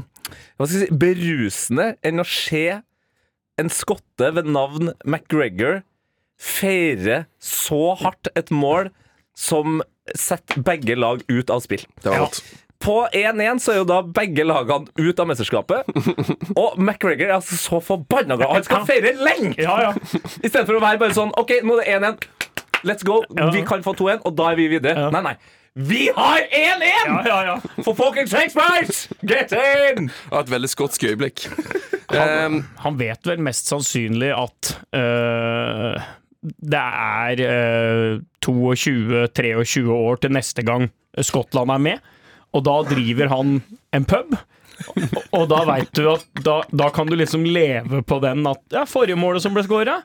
[0.56, 2.64] Hva skal jeg si berusende enn å se
[3.56, 5.82] en skotte ved navn McGregor
[6.36, 8.90] feire så hardt et mål
[9.36, 9.78] som
[10.12, 11.86] setter begge lag ut av spill.
[12.04, 12.28] Det var Ja.
[12.82, 15.88] På 1-1 så er jo da begge lagene ut av mesterskapet.
[16.62, 18.52] Og McGregor er altså så forbanna glad.
[18.58, 19.54] Han skal feire lenge!
[19.62, 19.92] Ja, ja.
[19.96, 22.26] I stedet for å være bare sånn OK, nå er det 1-1.
[22.86, 23.22] Let's go.
[23.36, 23.50] Ja.
[23.54, 25.06] Vi kan få 2-1, og da er vi videre.
[25.06, 25.12] Ja.
[25.14, 25.36] Nei, nei.
[25.76, 26.82] Vi har 1-1!
[27.04, 27.56] ja, ja, ja.
[27.84, 28.86] For fucking Shakespeare!
[29.28, 30.06] Get in!
[30.30, 31.46] Og et veldig skotsk øyeblikk.
[32.06, 35.96] Um, Han vet vel mest sannsynlig at uh,
[36.62, 40.86] det er uh, 22-23 år til neste gang
[41.18, 42.06] Skottland er med,
[42.56, 43.58] og da driver han
[43.96, 44.32] en pub.
[44.36, 48.60] Og- Og da veit du at da, da kan du liksom leve på den at
[48.74, 49.98] ja, forrige målet som ble skåra,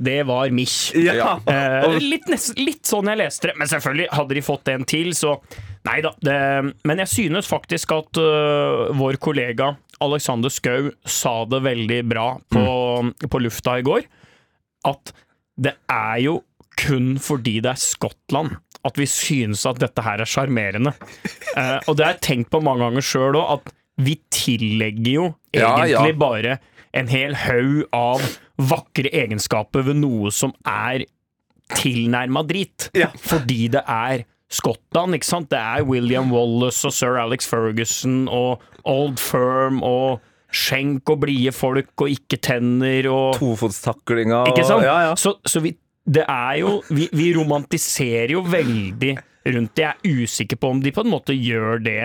[0.00, 0.92] det var Mich.
[0.96, 1.34] Ja.
[1.48, 5.34] Eh, litt, litt sånn jeg leste det, men selvfølgelig hadde de fått en til, så
[5.88, 6.12] nei da.
[6.20, 6.36] Det,
[6.88, 12.64] men jeg synes faktisk at uh, vår kollega Alexander Skau sa det veldig bra på,
[13.28, 14.04] på lufta i går.
[14.88, 15.12] At
[15.60, 16.38] det er jo
[16.80, 20.94] kun fordi det er Skottland at vi synes at dette her er sjarmerende.
[21.56, 25.24] Eh, og det har jeg tenkt på mange ganger sjøl òg, at vi tillegger jo
[25.52, 26.18] egentlig ja.
[26.20, 26.58] bare
[26.96, 28.22] en hel haug av
[28.70, 31.04] vakre egenskaper ved noe som er
[31.76, 32.90] tilnærma drit.
[32.96, 33.10] Ja.
[33.18, 35.50] Fordi det er Skottland, ikke sant?
[35.52, 40.18] Det er William Wallace og sir Alex Ferguson og Old Firm og
[40.50, 44.82] skjenk og blide folk og ikke tenner og Tofotstaklinga Ikke sant?
[44.82, 45.12] Ja, ja.
[45.14, 49.14] Så, så vi, det er jo vi, vi romantiserer jo veldig
[49.50, 49.84] rundt det.
[49.84, 52.02] Jeg er usikker på om de på en måte gjør det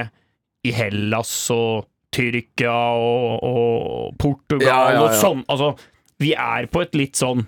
[0.66, 5.44] i Hellas og Tyrkia og, og Portugal Ja, ja, og sånn.
[5.52, 5.74] Altså,
[6.22, 7.44] vi er på et litt sånn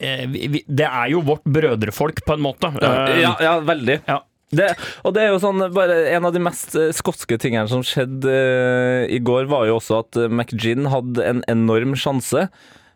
[0.00, 2.70] eh, vi, Det er jo vårt brødrefolk, på en måte.
[2.80, 4.00] Eh, ja, ja, veldig.
[4.08, 4.22] ja.
[4.54, 4.68] Det,
[5.02, 8.30] og det er jo sånn, bare En av de mest eh, skotske tingene som skjedde
[8.30, 12.48] eh, i går, var jo også at McGinn hadde en enorm sjanse.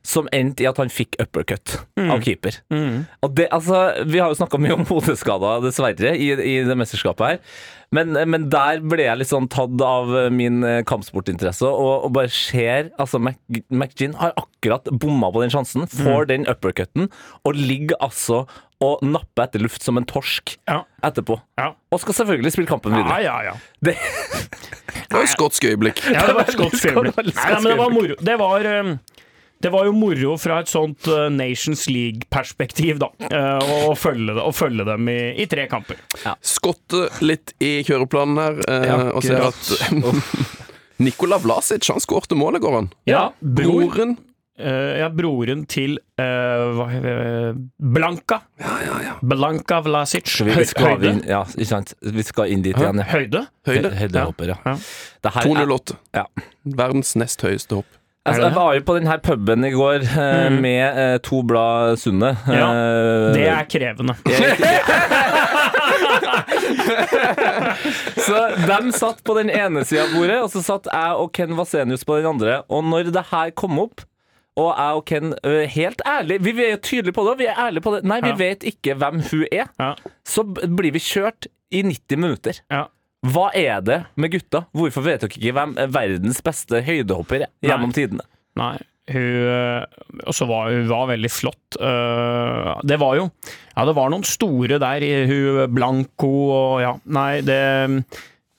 [0.07, 2.61] Som endte i at han fikk uppercut av keeper.
[3.23, 7.27] Og det, altså, vi har jo snakka mye om hodeskader, dessverre, i, i det mesterskapet
[7.27, 7.41] her.
[7.95, 12.29] Men, men der ble jeg litt sånn tatt av min eh, kampsportinteresse, og, og bare
[12.33, 13.39] ser altså Mac,
[13.73, 17.09] McGinn har akkurat bomma på den sjansen, får den uppercutten,
[17.49, 18.45] og ligger altså
[18.85, 20.83] og napper etter luft som en torsk Ja.
[21.03, 21.41] etterpå.
[21.59, 21.73] Ja.
[21.91, 23.17] Og skal selvfølgelig spille kampen videre.
[23.25, 23.57] ja, ja.
[23.85, 23.97] Det,
[25.09, 26.05] Det var et skotsk øyeblikk.
[26.13, 27.35] Ja, det var et skotsk Det var øyeblikk.
[27.41, 28.19] Nei, men det var moro.
[28.29, 28.93] Det var, um,
[29.61, 33.09] det var jo moro fra et sånt uh, Nations League-perspektiv, da.
[33.33, 35.99] uh, Å følge, det, å følge dem i, i tre kamper.
[36.41, 39.75] Skotte litt i kjøreplanen her, eh, Ja, og ser at
[41.05, 42.91] Nikola Vlasic han skårte målet, går han.
[43.11, 43.85] Ja, bror.
[43.89, 44.17] Broren
[44.59, 46.25] Uh, ja, broren til uh,
[46.75, 48.41] hva, uh, Blanka.
[49.23, 50.33] Blanka Vlasic.
[50.43, 51.13] vi, vi skal høyde.
[51.13, 51.93] inn, ja, ikke sant?
[52.03, 53.07] Vi skal inn dit igjen, ja.
[53.07, 53.45] Høyde?
[53.69, 53.93] Høyde.
[53.93, 54.57] Hø- Høydehopper, ja.
[54.67, 54.75] Ja.
[55.23, 55.97] Det her er- 208.
[56.19, 56.25] Ja.
[56.83, 58.01] Verdens nest høyeste hopp.
[58.29, 59.99] Altså, jeg var jo på den her puben i går
[60.51, 60.59] mm.
[60.63, 62.35] med eh, to blad Sunne.
[62.49, 64.15] Ja, Eh, Det er krevende.
[68.27, 68.37] Så
[68.67, 72.05] de satt på den ene sida av bordet, og så satt jeg og Ken Vasenius
[72.09, 72.61] på den andre.
[72.73, 74.05] Og når det her kom opp,
[74.59, 77.61] og jeg og Ken ø, helt ærlig Vi er jo tydelige på det, vi er
[77.69, 78.01] ærlige på det.
[78.11, 78.39] Nei, vi Ja.
[78.41, 79.69] vet ikke hvem hun er.
[79.79, 79.93] Ja.
[80.27, 82.59] Så blir vi kjørt i 90 minutter.
[82.73, 82.89] Ja.
[83.27, 84.65] Hva er det med gutta?
[84.77, 88.23] Hvorfor vet dere ikke hvem er verdens beste høydehopper er gjennom tidene?
[88.59, 88.77] Nei,
[89.09, 89.85] hun øh,
[90.29, 91.79] Og så var hun var veldig flott.
[91.81, 93.29] Øh, det var jo
[93.75, 97.59] Ja, det var noen store der, i hun Blanco og ja Nei, det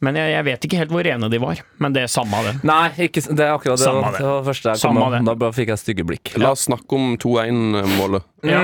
[0.02, 1.60] Men jeg, jeg vet ikke helt hvor rene de var.
[1.84, 2.54] Men det er samme det.
[2.67, 3.84] Nei, ikke, det er akkurat det.
[3.86, 4.22] Samme det.
[4.24, 5.22] det var første jeg kom Samme.
[5.28, 6.32] Da bare fikk jeg stygge blikk.
[6.39, 8.28] La oss snakke om 2-1-målet.
[8.48, 8.62] Ja.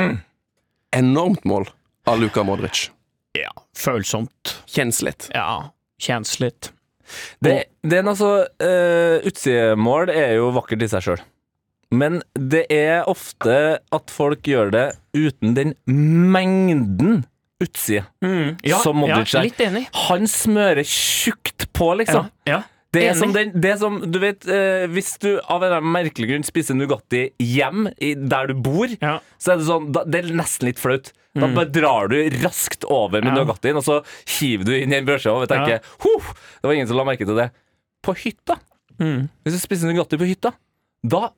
[0.96, 1.68] Enormt mål
[2.08, 2.86] av Luka Modric.
[3.36, 3.52] ja.
[3.76, 4.54] Følsomt.
[4.72, 5.28] Kjennes litt.
[5.36, 5.68] Ja.
[6.42, 6.72] Litt.
[7.40, 7.56] Det,
[7.86, 11.24] det er noe så uh, Utsidemål er jo vakkert i seg sjøl.
[11.96, 17.24] Men det er ofte at folk gjør det uten den mengden
[17.62, 18.04] utside
[18.66, 19.86] Ja, som Modric ja, er.
[20.10, 22.32] Han smører tjukt på, liksom.
[22.50, 22.64] Ja, ja.
[22.96, 25.78] Det er, som den, det er som, du vet, eh, Hvis du av en eller
[25.82, 29.20] annen merkelig grunn spiser Nugatti hjem i, der du bor, Ja.
[29.38, 31.12] så er det sånn da, Det er nesten litt flaut.
[31.36, 33.44] Da bare drar du raskt over med Ja.
[33.44, 33.98] Nugattien, og så
[34.40, 35.82] hiver du inn i en brødskive og tenker.
[36.00, 36.30] «Huh,
[36.62, 37.52] Det var ingen som la merke til det.
[38.02, 38.56] På hytta,
[38.98, 39.28] Mm.
[39.44, 40.54] hvis du spiser Nugatti på hytta,
[41.06, 41.30] da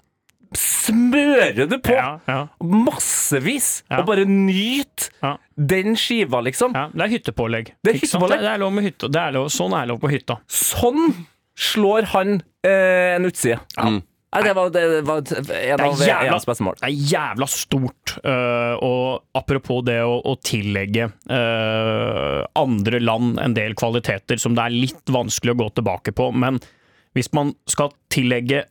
[0.54, 4.00] smører du på Ja, ja, massevis, Ja.
[4.00, 5.38] og bare nyt ja.
[5.58, 6.74] den skiva, liksom.
[6.76, 6.89] ja.
[6.93, 7.74] Det er hyttepålegg.
[7.84, 8.24] Det er Ikke sant?
[8.24, 8.39] hyttepålegg.
[8.46, 9.10] Det er lov med hytte.
[9.12, 10.38] Det er lov, sånn er lov på hytta.
[10.48, 11.26] Sånn
[11.58, 13.60] slår han eh, en utside.
[13.78, 16.76] Nei, det var, det var en av jævla- beste mål.
[16.82, 18.17] Det er jævla stort.
[18.22, 24.65] Uh, og apropos det å, å tillegge uh, andre land en del kvaliteter som det
[24.67, 26.60] er litt vanskelig å gå tilbake på, men
[27.17, 28.65] hvis man skal tillegge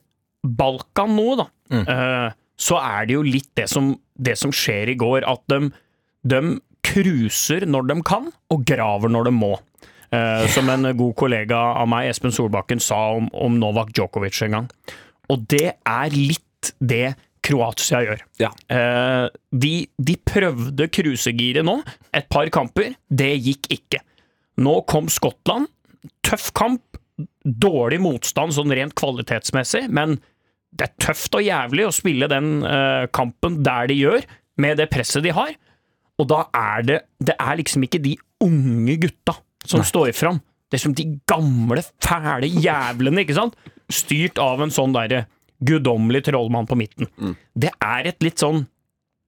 [0.47, 4.95] Balkan noe, da, øh, så er det jo litt det som, det som skjer i
[4.95, 5.71] går, at de,
[6.23, 6.39] de
[6.87, 9.51] cruiser når de kan, og graver når de må.
[10.15, 14.59] Eh, som en god kollega av meg, Espen Solbakken, sa om, om Novak Djokovic en
[14.59, 14.69] gang.
[15.33, 17.15] Og det er litt det
[17.47, 18.23] Kroatia gjør.
[18.41, 18.51] Ja.
[18.71, 21.79] Eh, de, de prøvde cruisegiret nå,
[22.15, 22.95] et par kamper.
[23.07, 24.01] Det gikk ikke.
[24.63, 25.69] Nå kom Skottland.
[26.25, 26.83] Tøff kamp.
[27.47, 30.19] Dårlig motstand sånn rent kvalitetsmessig, men
[30.77, 34.27] det er tøft og jævlig å spille den eh, kampen der de gjør,
[34.61, 35.55] med det presset de har.
[36.17, 39.37] Og da er det Det er liksom ikke de unge gutta
[39.69, 40.41] som står fram.
[40.67, 43.55] Det er som de gamle, fæle jævlene, ikke sant?
[43.93, 45.25] Styrt av en sånn derre
[45.63, 47.09] guddommelig trollmann på midten.
[47.55, 48.65] Det er et litt sånn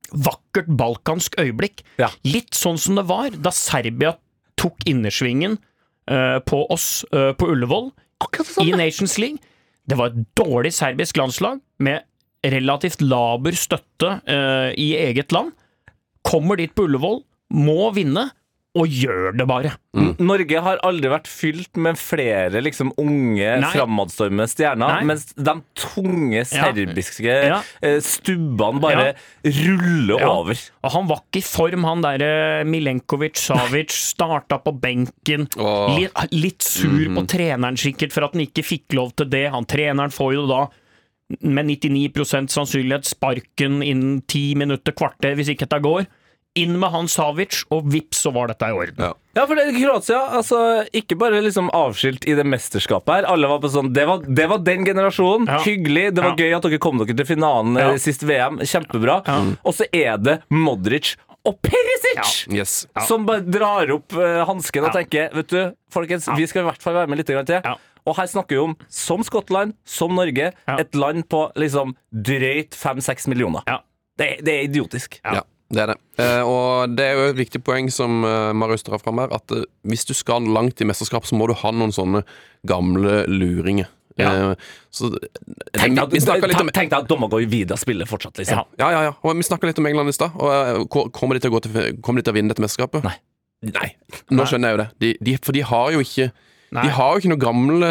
[0.10, 1.84] vakkert balkansk øyeblikk.
[2.02, 2.10] Ja.
[2.28, 4.16] Litt sånn som det var da Serbia
[4.60, 5.58] tok innersvingen
[6.12, 7.92] uh, på oss uh, på Ullevål
[8.66, 9.40] i Nations League.
[9.88, 12.04] Det var et dårlig serbisk landslag med
[12.46, 15.54] relativt laber støtte uh, i eget land.
[16.22, 17.24] kommer dit på Ullevål,
[17.56, 18.28] må vinne,
[18.80, 19.74] og gjør det bare.
[20.24, 25.08] Norge har aldri vært fylt med flere liksom unge, framadstormende stjerner, Nei.
[25.10, 27.60] mens de tunge serbiske Ja.
[27.84, 27.94] ja.
[28.06, 29.08] stubbene bare
[29.44, 30.30] ruller Ja.
[30.32, 30.56] over.
[30.84, 33.92] Og han var ikke i form, han derre Milenkovic Savic.
[34.14, 35.48] Starta på benken.
[35.98, 39.50] Litt, litt sur på treneren sikkert for at han ikke fikk lov til det.
[39.52, 40.64] Han treneren får jo da
[41.46, 46.08] med 99% sannsynlighet sparken innen ti minutter, kvarter, hvis ikke dette går.
[46.58, 48.98] Inn med han Savic, og vips, så var dette i orden.
[48.98, 49.14] Ja.
[49.38, 50.58] Ja, for det, Kroatia, altså,
[50.98, 53.28] ikke bare liksom avskilt i det mesterskapet her.
[53.30, 55.46] Alle var på sånn Det var, det var den generasjonen.
[55.48, 55.60] Ja.
[55.64, 56.08] Hyggelig.
[56.16, 56.44] Det var Ja.
[56.44, 57.92] gøy at dere kom dere til finalen Ja.
[57.92, 58.58] eh, sist VM.
[58.60, 59.20] Kjempebra.
[59.64, 62.48] Og så er det Modric og Perisic!
[62.52, 62.88] Yes.
[63.08, 65.02] Som bare drar opp uh, hansken og Ja.
[65.04, 67.62] tenker Vet du, folkens, vi skal i hvert fall være med litt til.
[67.64, 67.76] Ja.
[68.08, 70.76] Og her snakker vi om, som Skottland, som Norge, Ja.
[70.78, 73.62] et land på liksom drøyt fem-seks millioner.
[73.68, 73.80] Ja.
[74.18, 75.22] Det, det er idiotisk.
[75.24, 75.44] Ja.
[75.70, 75.98] Det er det.
[76.18, 79.54] Eh, og det er jo et viktig poeng som uh, Marius drar fram her, at
[79.54, 82.24] eh, hvis du skal langt i mesterskap, så må du ha noen sånne
[82.68, 83.88] gamle luringer.
[84.20, 84.32] Ja.
[84.52, 84.56] Eh,
[84.92, 85.12] så
[85.78, 88.58] Tenk deg, at deg at Domagoj Vida spiller fortsatt, liksom.
[88.58, 88.66] Ja.
[88.82, 89.14] Ja, ja, ja.
[89.24, 90.36] Og vi snakka litt om England i stad.
[90.36, 93.06] Og eh, ko- Kommer de til å til Kommer de til å vinne dette mesterskapet?
[93.08, 93.16] Nei.
[93.70, 93.90] Nei.
[94.32, 94.90] Nå skjønner jeg jo det.
[95.04, 96.30] De, de, for de har jo ikke
[96.70, 96.84] Nei.
[96.86, 97.88] De har jo ikke noe gamle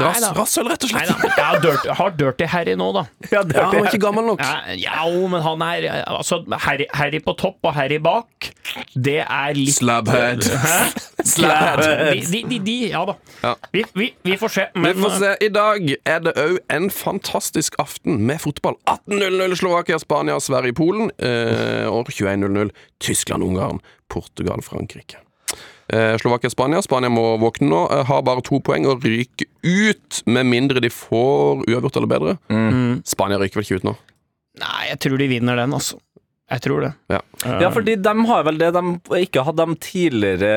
[0.00, 0.30] rass, da.
[0.32, 1.18] rassøl, rett og Nei slett.
[1.20, 1.28] da.
[1.28, 3.02] Jeg har Dirty, har dirty Harry nå, da.
[3.34, 4.40] Ja, dirty, Ja, han er ikke gammel nok.
[4.40, 8.48] Ja, ja, men han er Altså, Harry, Harry på topp og Harry bak,
[8.96, 10.46] det er litt Slabhead.
[11.34, 12.14] Slabhead.
[12.16, 13.16] De, de, de, de, ja da.
[13.42, 13.52] Ja.
[13.76, 14.66] Vi, vi, vi får se.
[14.74, 15.34] Men Vi får se.
[15.44, 18.78] I dag er det òg en fantastisk aften med fotball.
[18.88, 21.10] 18.00 Slovakia, Spania, Sverige, Polen.
[21.20, 22.72] Eh, og 21.00
[23.04, 25.20] Tyskland, Ungarn, Portugal, Frankrike.
[25.88, 26.82] Eh, Slovakia, Spania.
[26.84, 27.84] Spania må våkne nå.
[27.94, 32.36] Eh, har bare to poeng og ryker ut, med mindre de får uavgjort eller bedre.
[33.08, 33.96] Spania ryker vel ikke ut nå?
[34.58, 36.00] Nei, jeg tror de vinner den, altså.
[36.48, 36.90] Jeg tror det.
[37.12, 37.18] Ja.
[37.60, 38.82] Ja, fordi de har vel det de
[39.20, 40.52] ikke hadde de tidligere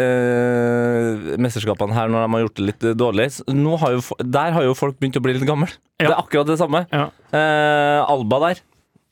[0.00, 3.26] eh, mesterskapene her når de har gjort det litt dårlig.
[3.52, 5.68] Nå har jo, der har jo folk begynt å bli litt gamle.
[6.00, 6.06] Ja.
[6.06, 6.86] Det er akkurat det samme.
[6.88, 7.10] Ja.
[7.36, 8.62] Eh, Alba der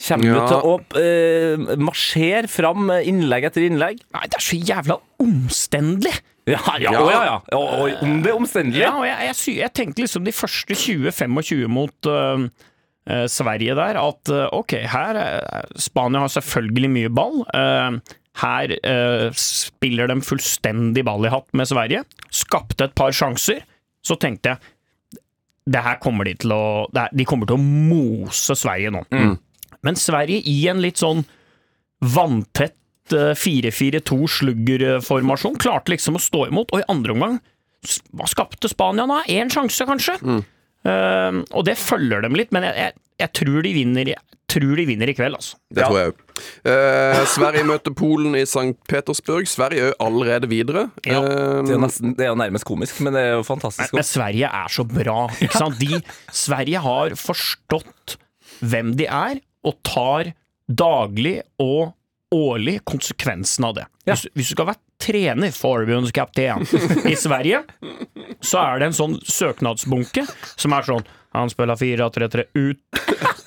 [0.03, 0.35] kommer Ja.
[0.35, 4.03] du til å eh, marsjere fram innlegg etter innlegg.
[4.15, 6.15] Nei, det er så jævla omstendelig!
[6.51, 7.01] Ja, ja, Ja.
[7.07, 7.35] ja, ja.
[7.55, 8.81] Og, og om det er omstendelig.
[8.83, 13.77] Ja, og jeg, jeg, jeg, jeg tenkte liksom de første 20-25 mot uh, uh, Sverige
[13.79, 17.45] der, at uh, ok, her er, Spania har selvfølgelig mye ball.
[18.43, 18.73] her
[19.39, 22.03] spiller de fullstendig ball i hatt med Sverige.
[22.33, 23.63] Skapte et par sjanser.
[24.03, 24.59] Så tenkte jeg
[25.71, 29.05] det her kommer de til å det her, De kommer til å mose Sverige nå.
[29.87, 31.25] Men Sverige i en litt sånn
[32.03, 37.37] vanntett eh, 4-4-2-sluggerformasjon klarte liksom å stå imot, og i andre omgang
[38.15, 39.19] hva skapte Spania da?
[39.27, 40.15] Én sjanse, kanskje?
[40.23, 42.93] Eh, og det følger dem litt, men jeg, jeg,
[43.25, 45.57] jeg tror de vinner jeg tror de vinner i kveld, altså.
[45.73, 46.17] Det tror jeg òg.
[46.69, 48.75] Uh, Sverige møter Polen i St.
[48.91, 49.47] Petersburg.
[49.49, 50.83] Sverige er allerede videre.
[51.09, 51.23] Ja.
[51.23, 53.95] Uh, Det er, jo nesten, det er jo nærmest komisk, men det er jo fantastisk.
[53.97, 55.81] Men Sverige er så bra, ikke sant?
[55.81, 56.03] De,
[56.37, 58.19] Sverige har forstått
[58.61, 60.33] hvem de er, og tar
[60.67, 61.93] daglig og
[62.33, 63.87] årlig konsekvensen av det.
[64.09, 66.65] Hvis, hvis du skal være trener, forbundskaptein,
[67.11, 67.63] i Sverige,
[68.41, 70.25] så er det en sånn søknadsbunke
[70.57, 72.81] som er sånn Han spiller 4-3-3 ut.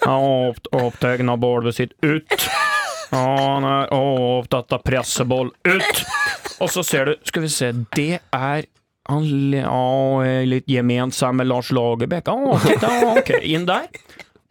[0.01, 2.47] Han har av opptegna ballbesitt ut.
[3.11, 6.01] Han er opptatt av presseboll ut.
[6.63, 8.65] Og så ser du Skal vi se, det er
[9.05, 12.25] han er litt gemensam med Lars Lagerbäck.
[12.25, 13.85] Ja, okay, da, ok, inn der.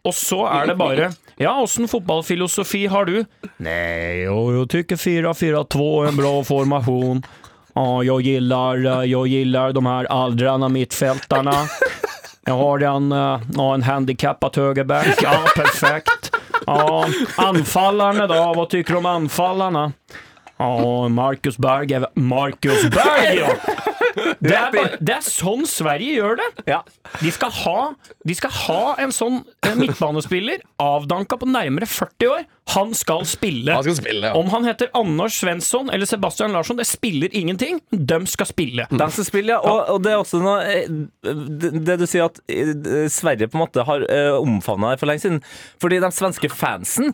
[0.07, 3.25] Og så er det bare Ja, åssen fotballfilosofi har du?
[3.57, 7.23] Nei, jo, jag tycker 4-4-2 är en bra formation.
[7.73, 11.53] Ja, jag gillar, eh, jag gillar de här åldrarna mittfältarna.
[12.45, 15.07] Jag har en, eh, ja, en handikappad högerback.
[15.23, 16.35] Ja, perfekt.
[16.65, 17.05] Ja,
[17.37, 18.53] anfallarna då?
[18.55, 19.91] Vad tycker du om anfallarna?
[20.57, 23.47] Ja, Marcus Berg er Marcus Berg, ja!
[24.15, 26.47] Det er, bare, det er sånn Sverige gjør det.
[26.69, 26.81] Ja.
[27.19, 27.79] De skal ha,
[28.27, 32.45] de skal ha en sånn eh, midtbanespiller, avdanka på nærmere 40 år.
[32.73, 33.73] Han skal spille.
[33.75, 34.33] Han skal spille, ja.
[34.37, 37.81] Om han heter Anders Svensson eller Sebastian Larsson, det spiller ingenting.
[37.91, 38.87] De skal spille.
[38.89, 39.59] De skal spille, ja.
[39.61, 40.89] Og, og det er også noe eh,
[41.25, 45.25] Det, du sier at eh, Sverige på en måte har uh, omfavna det for lenge
[45.25, 45.43] siden.
[45.81, 47.13] Fordi de svenske fansen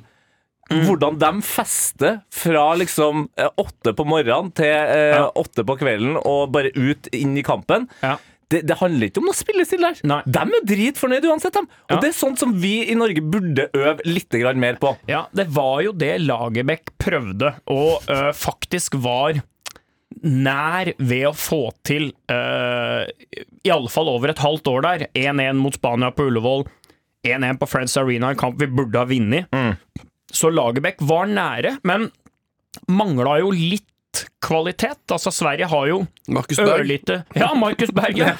[0.88, 6.52] Hvordan de fester fra liksom eh, åtte på morgenen til eh, åtte på kvelden og
[6.56, 7.88] bare ut inn i kampen.
[8.02, 8.18] Ja.
[8.52, 10.00] Det, det handler ikke om noe spillestil der.
[10.08, 10.20] Nei.
[10.28, 11.70] De er dritfornøyde uansett, dem.
[11.88, 12.00] Og Ja.
[12.04, 14.98] det er sånt som vi i Norge burde øve litt mer på.
[15.08, 19.40] Ja, det var jo det Lagerbäck prøvde, og øh, faktisk var
[20.22, 23.08] nær ved å få til, øh,
[23.64, 25.08] i alle fall over et halvt år der.
[25.16, 26.66] 1-1 mot Spania på Ullevål,
[27.24, 29.48] 1-1 på Friends Arena, en kamp vi burde ha vunnet.
[30.32, 32.10] Så Lagerbäck var nære, men
[32.88, 35.04] mangla jo litt kvalitet.
[35.12, 36.02] Altså, Sverige har jo
[36.32, 36.84] Markus Berg.
[36.84, 38.20] ørlite Ja, Markus Berg.
[38.22, 38.36] ja.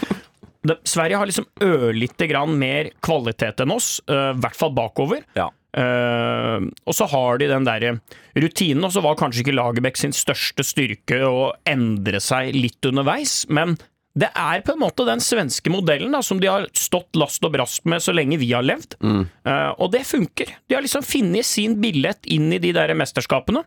[0.68, 5.26] De, Sverige har liksom ørlite grann mer kvalitet enn oss, eh, i hvert fall bakover.
[5.38, 5.50] Ja.
[5.72, 7.94] Uh, og så har de den derre
[8.36, 13.46] rutinen, og så var kanskje ikke Lagerbäck sin største styrke å endre seg litt underveis,
[13.48, 13.78] men
[14.18, 17.54] det er på en måte den svenske modellen da, som de har stått last og
[17.54, 18.98] brast med så lenge vi har levd.
[19.00, 20.52] Eh, og det funker.
[20.68, 23.64] De har liksom funnet sin billett inn i de der mesterskapene.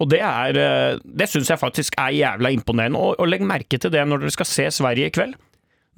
[0.00, 2.96] Og det er uh, Det syns jeg faktisk er jævla imponerende.
[2.96, 5.34] Og, og legg merke til det når dere skal se Sverige i kveld.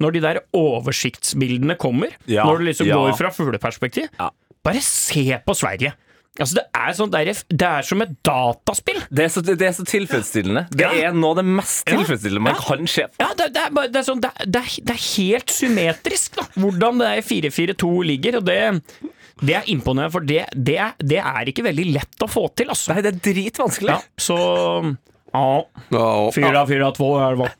[0.03, 2.97] Når de der oversiktsbildene kommer, Ja, når det liksom ja.
[2.97, 4.09] går fra fugleperspektiv.
[4.19, 4.31] Ja.
[4.65, 5.93] Bare se på Sverige!
[6.41, 8.97] Altså, det er sånn der, Det er som et dataspill!
[9.13, 10.63] Det er så, det er så tilfredsstillende.
[10.73, 11.09] Det Ja.
[11.09, 11.97] er noe av det mest Ja.
[11.99, 12.61] tilfredsstillende man Ja.
[12.65, 13.05] kan se.
[13.19, 15.49] Ja, det, det, er, bare- det, er sånn, det, er- det, er, det er helt
[15.53, 18.37] symmetrisk, da, hvordan det der 4-4-2 ligger.
[18.37, 18.81] Og det,
[19.45, 22.67] det er imponerende, for det, det, er, det er ikke veldig lett å få til,
[22.73, 22.93] altså.
[22.95, 23.89] Nei, det er dritvanskelig.
[23.93, 24.37] Ja, så
[25.33, 25.63] Ja.
[25.91, 27.51] Ja, 4-4-2 er det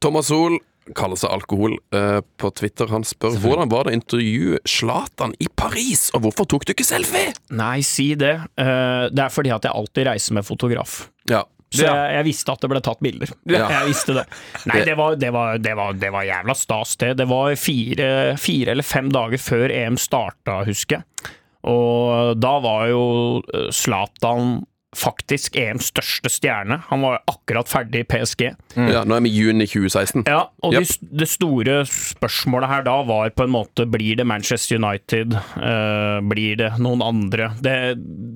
[0.00, 0.58] Thomas Hoel
[0.96, 2.90] kaller seg alkohol uh, på Twitter.
[2.92, 6.86] Han spør hvordan var det å intervjue Zlatan i Paris, og hvorfor tok du ikke
[6.86, 7.34] selfie?
[7.54, 8.36] Nei, si det.
[8.58, 11.02] Uh, det er fordi at jeg alltid reiser med fotograf.
[11.30, 11.44] Ja.
[11.70, 13.30] Så jeg, jeg visste at det ble tatt bilder.
[13.46, 13.68] Ja.
[13.78, 14.24] Jeg visste det.
[14.66, 17.12] Nei, det var, det var, det var, det var jævla stas, det.
[17.20, 18.08] Det var fire,
[18.42, 21.36] fire eller fem dager før EM starta, husker jeg.
[21.70, 23.04] Og da var jo
[23.52, 24.62] eh, Zlatan
[24.96, 26.80] faktisk EMs største stjerne.
[26.88, 28.42] Han var akkurat ferdig i PSG.
[28.74, 29.04] ja.
[29.06, 30.24] Nå er vi i juni 2016.
[30.26, 30.82] Ja, og Yep.
[30.82, 35.36] de, det store spørsmålet her da var på en måte Blir det Manchester United?
[35.56, 37.52] Uh, blir det noen andre?
[37.62, 37.76] Det,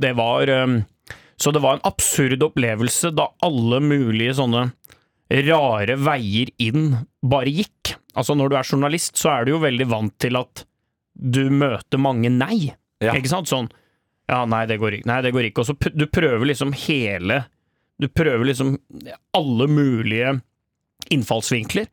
[0.00, 0.84] det var um,
[1.36, 4.68] Så det var en absurd opplevelse da alle mulige sånne
[5.34, 6.92] rare veier inn
[7.24, 7.96] bare gikk.
[8.14, 10.62] Altså Når du er journalist, så er du jo veldig vant til at
[11.14, 12.68] du møter mange nei.
[13.02, 13.14] Ja.
[13.16, 13.50] Ikke sant?
[13.50, 13.70] Sånn
[14.30, 15.08] Ja, nei, det går ikke.
[15.10, 15.64] Nei, det går ikke.
[15.64, 17.42] Og så du prøver liksom hele
[18.00, 18.78] Du prøver liksom
[19.36, 20.38] alle mulige
[21.12, 21.86] innfallsvinkler.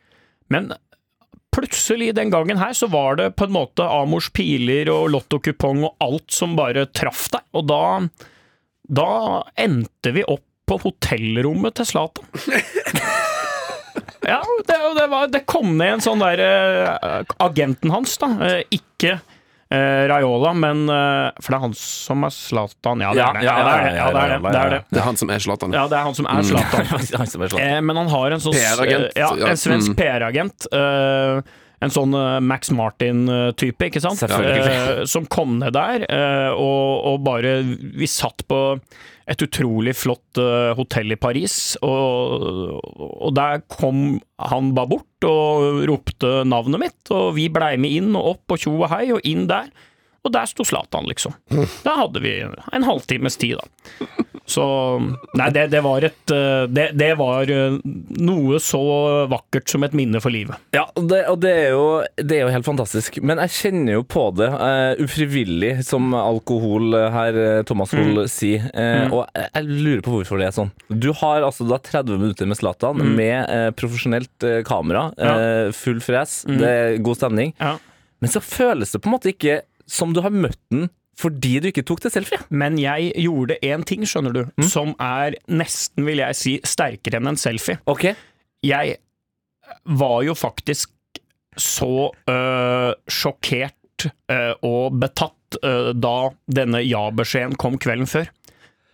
[0.49, 0.71] Men
[1.51, 5.95] plutselig den gangen her så var det på en måte Amors piler og lottokupong og
[6.03, 7.81] alt som bare traff deg, og da
[8.91, 9.09] da
[9.59, 12.31] endte vi opp på hotellrommet til Zlatan.
[14.21, 18.27] Ja, det, det, var, det kom ned en sånn der eh, Agenten hans, da.
[18.45, 19.15] eh, ikke
[19.71, 23.01] eh, Raiola, men eh, For det er han som er Zlatan?
[23.05, 23.45] Ja, det er det.
[23.47, 23.95] Ja, det er det.
[23.95, 24.51] Ja, det, er det.
[24.51, 24.81] det, er det.
[24.91, 25.73] Det er han som er Zlatan.
[25.79, 27.25] Ja, det er han som er Zlatan.
[27.31, 27.57] Som er.
[27.61, 29.51] Eh, men han har en sånn PR-agent, Ja, ja.
[29.53, 29.97] en svensk Mm.
[30.01, 30.67] PR-agent.
[30.75, 31.41] eh,
[31.81, 34.21] en sånn eh, Max Martin-type, ikke sant?
[34.29, 38.59] Eh, som kom ned der, eh, og, og bare Vi satt på
[39.29, 41.55] et utrolig flott eh, hotell i Paris,
[41.85, 42.45] og,
[42.97, 48.11] og der kom han bare bort og ropte navnet mitt, og vi blei med inn
[48.17, 49.69] og opp og tjo og hei, og inn der.
[50.21, 51.33] Og der sto Zlatan, liksom.
[51.85, 54.17] Da hadde vi en halvtimes tid, da.
[54.51, 54.63] Så
[55.37, 57.77] Nei, det, det var et eh, det, det var eh,
[58.19, 58.81] noe så
[59.31, 60.59] vakkert som et minne for livet.
[60.75, 61.85] Ja, det, og det, er jo,
[62.19, 63.21] det er jo helt fantastisk.
[63.23, 68.67] Men jeg kjenner jo på det uh, ufrivillig, som alkohol her Thomas Hoel sier.
[68.75, 70.73] Eh, Og jeg, lurer på hvorfor det er sånn.
[70.89, 76.41] Du har altså da 30 minutter med Zlatan med uh, profesjonelt kamera, eh, full fres,
[76.49, 77.55] det er god stemning.
[77.61, 77.77] Ja.
[78.21, 79.61] Men så føles det på en måte ikke
[79.91, 80.89] som du har møtt den
[81.21, 82.39] fordi du ikke tok det selfie.
[82.49, 87.33] Men jeg gjorde én ting, skjønner du, som er nesten, vil jeg si, sterkere enn
[87.33, 87.77] en selfie.
[87.91, 88.13] Ok,
[88.65, 88.97] Jeg
[89.85, 90.91] var jo faktisk
[91.57, 98.31] så øh, sjokkert øh, og betatt øh, da denne ja-beskjeden kom kvelden før,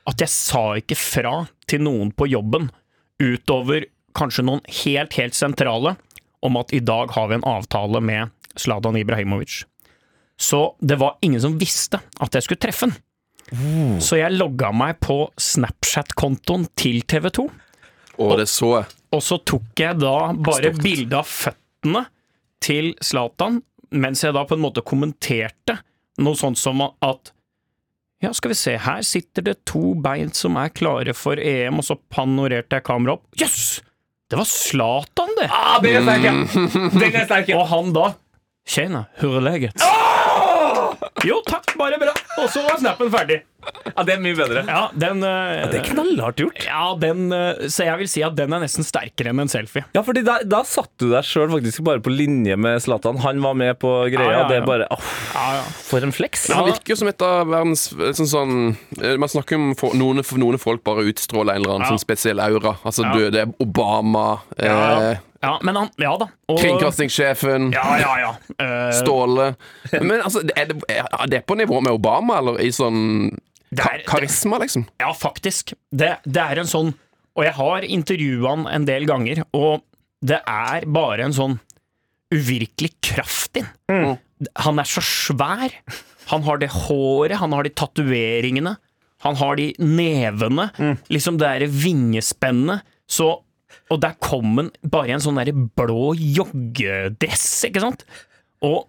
[0.08, 1.36] at jeg sa ikke fra
[1.68, 2.70] til noen på jobben,
[3.22, 3.88] utover
[4.18, 5.96] kanskje noen helt, helt sentrale,
[6.42, 9.66] om at i dag har vi en avtale med Sladan Ibrahimovic.
[10.38, 12.98] Så det var ingen som visste at jeg skulle treffe han.
[14.04, 17.48] Så jeg logga meg på Snapchat-kontoen til TV 2.
[18.26, 18.92] Og det så jeg.
[19.16, 22.04] Og så tok jeg da bare bilde av føttene
[22.64, 23.62] til Zlatan,
[23.96, 25.78] mens jeg da på en måte kommenterte
[26.20, 27.32] noe sånt som at
[28.24, 31.86] ja, skal vi se, her sitter det to bein som er klare for EM, og
[31.86, 33.28] så panorerte jeg kameraet opp.
[33.38, 33.60] Jøss!
[33.78, 33.84] Yes!
[34.28, 35.46] Det var Zlatan, det!
[35.54, 36.26] ah, den er sterk!
[36.26, 36.90] ja.
[36.98, 37.52] Den er sterk!
[37.54, 37.60] ja.
[37.62, 38.10] Og han da
[38.68, 39.74] Tjena, hur är läget?
[41.28, 42.14] Jo, takk, bare bra.
[42.42, 43.42] Og så var snappen ferdig.
[43.98, 44.62] Ja, det er mye bedre.
[44.68, 46.60] Ja, den eh, Det er knallhardt gjort.
[46.68, 49.84] Ja, den uh, Så jeg vil si at den er nesten sterkere enn en selfie.
[49.98, 53.18] Ja, fordi da, da satt du deg sjøl faktisk bare på linje med Zlatan.
[53.26, 55.64] Han var med på greia, Ja, ja, og det er bare oh, Ja, ja.
[55.90, 56.46] For en flex.
[56.54, 58.54] Han virker jo som et av verdens sånn, sånn
[59.02, 61.96] eh, Man snakker om for, noen, for noen folk bare utstråler en eller annen Ja.
[61.96, 62.78] sånn spesiell aura.
[62.88, 63.16] Altså, Ja.
[63.18, 64.28] du, det er Obama,
[64.62, 64.78] Ja,
[65.12, 66.30] eh, ja, men han Ja da.
[66.50, 68.92] Og- kringkastingssjefen, Ja, ja, ja.
[68.96, 69.56] Ståle
[69.98, 73.36] Men altså, er det, er det på nivå med Obama, eller i sånn
[73.76, 74.86] Ka karisma, liksom.
[75.02, 75.74] Ja, faktisk.
[75.92, 76.94] Det, det er en sånn
[77.38, 79.84] Og jeg har intervjua han en del ganger, og
[80.26, 81.58] det er bare en sånn
[82.34, 84.16] uvirkelig kraft i han.
[84.64, 85.76] Han er så svær.
[86.32, 88.74] Han har det håret, han har de tatoveringene,
[89.24, 90.66] han har de nevene.
[91.14, 92.82] Liksom det derre vingespennet.
[93.08, 93.44] Så
[93.92, 98.04] Og der kom han bare i en sånn derre blå joggedress, ikke sant?
[98.66, 98.88] Og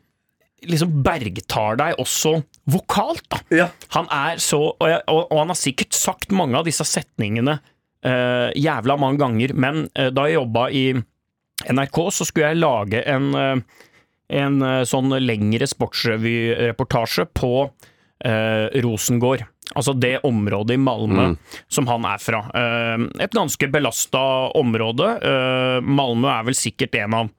[0.67, 3.41] liksom bergtar deg også vokalt, da.
[3.55, 3.69] Ja.
[3.97, 7.59] Han er så og, jeg, og, og han har sikkert sagt mange av disse setningene
[7.59, 10.85] uh, jævla mange ganger, men uh, da jeg jobba i
[11.69, 13.87] NRK, så skulle jeg lage en, uh,
[14.29, 17.53] en sånn lengre sportsrevyreportasje på
[18.25, 19.45] eh, Rosengård.
[19.73, 21.31] Altså det området i Malmö
[21.69, 22.43] som han er fra.
[23.21, 24.21] Et ganske belasta
[24.57, 25.09] område.
[25.21, 27.33] Eh, Malmö er vel sikkert en av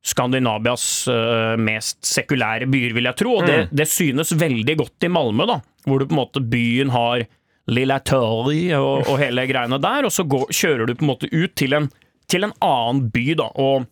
[0.00, 3.34] Skandinavias eh, mest sekulære byer, vil jeg tro.
[3.40, 5.60] Og det, det synes veldig godt i Malmö, da.
[5.84, 7.26] Hvor du på en måte byen har
[7.70, 11.28] Lilla Torg og, og hele greiene der, og så går, kjører du på en måte
[11.32, 11.90] ut til en,
[12.30, 13.50] til en annen by, da.
[13.60, 13.86] Og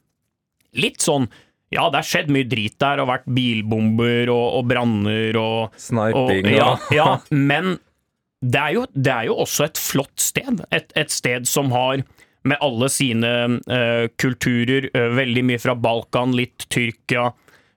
[0.79, 1.29] litt sånn
[1.69, 6.47] Ja, det har skjedd mye drit der, og vært bilbomber og, og branner og Sniping
[6.49, 7.09] og, ja, ja,
[7.51, 7.77] men
[8.41, 10.63] det er, jo, det er jo også et flott sted.
[10.73, 12.01] Et, et sted som har,
[12.45, 13.31] med alle sine
[13.67, 17.33] eh, kulturer, eh, veldig mye fra Balkan, litt Tyrkia,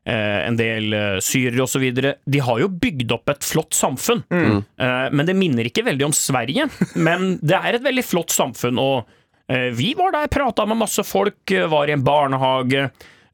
[0.06, 1.88] eh, en del uh, syrere osv.
[2.26, 4.24] De har jo bygd opp et flott samfunn.
[4.32, 6.70] Eh, men det minner ikke veldig om Sverige.
[7.08, 9.18] Men det er et veldig flott samfunn, og
[9.52, 12.86] vi var der, prata med masse folk, var i en barnehage,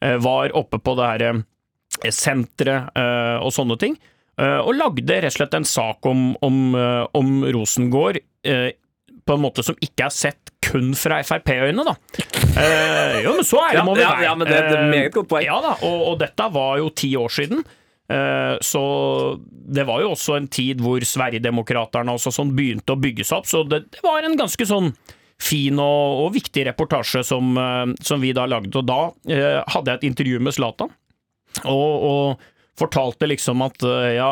[0.01, 3.97] eh, var oppe på det her eh, senteret eh, og sånne ting.
[4.41, 6.59] Eh, og lagde rett og slett en sak om, om,
[7.17, 8.71] om Rosengård eh,
[9.27, 11.93] på en måte som ikke er sett kun fra Frp-øyne, da.
[12.57, 14.23] Eh, jo, men så det, må vi ja, være.
[14.25, 15.45] ja, men det- det er Eh, meget godt poeng.
[15.45, 17.61] Ja da, og, og dette var jo ti år siden.
[18.09, 18.81] Eh, Så
[19.75, 23.45] det var jo også en tid hvor Sverigedemokraterna også sånn begynte å bygge seg opp,
[23.47, 24.93] så det, det var en ganske sånn
[25.39, 28.73] fin og, og viktig reportasje som, eh, som vi da lagde.
[28.79, 30.89] Og da eh, hadde jeg et intervju med Zlatan,
[31.65, 32.47] og, og
[32.79, 34.31] fortalte liksom at eh, ja,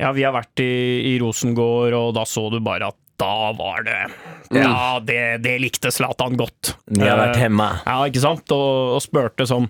[0.00, 3.84] ja, vi har vært i, i Rosengård, og da så du bare at da var
[3.86, 3.98] det
[4.56, 6.74] Ja, det, det likte Zlatan godt.
[6.86, 7.68] Vi har vært hemma.
[7.76, 7.84] hjemme.
[7.86, 8.56] ja, ikke sant?
[8.56, 9.68] Og, og spurte sånn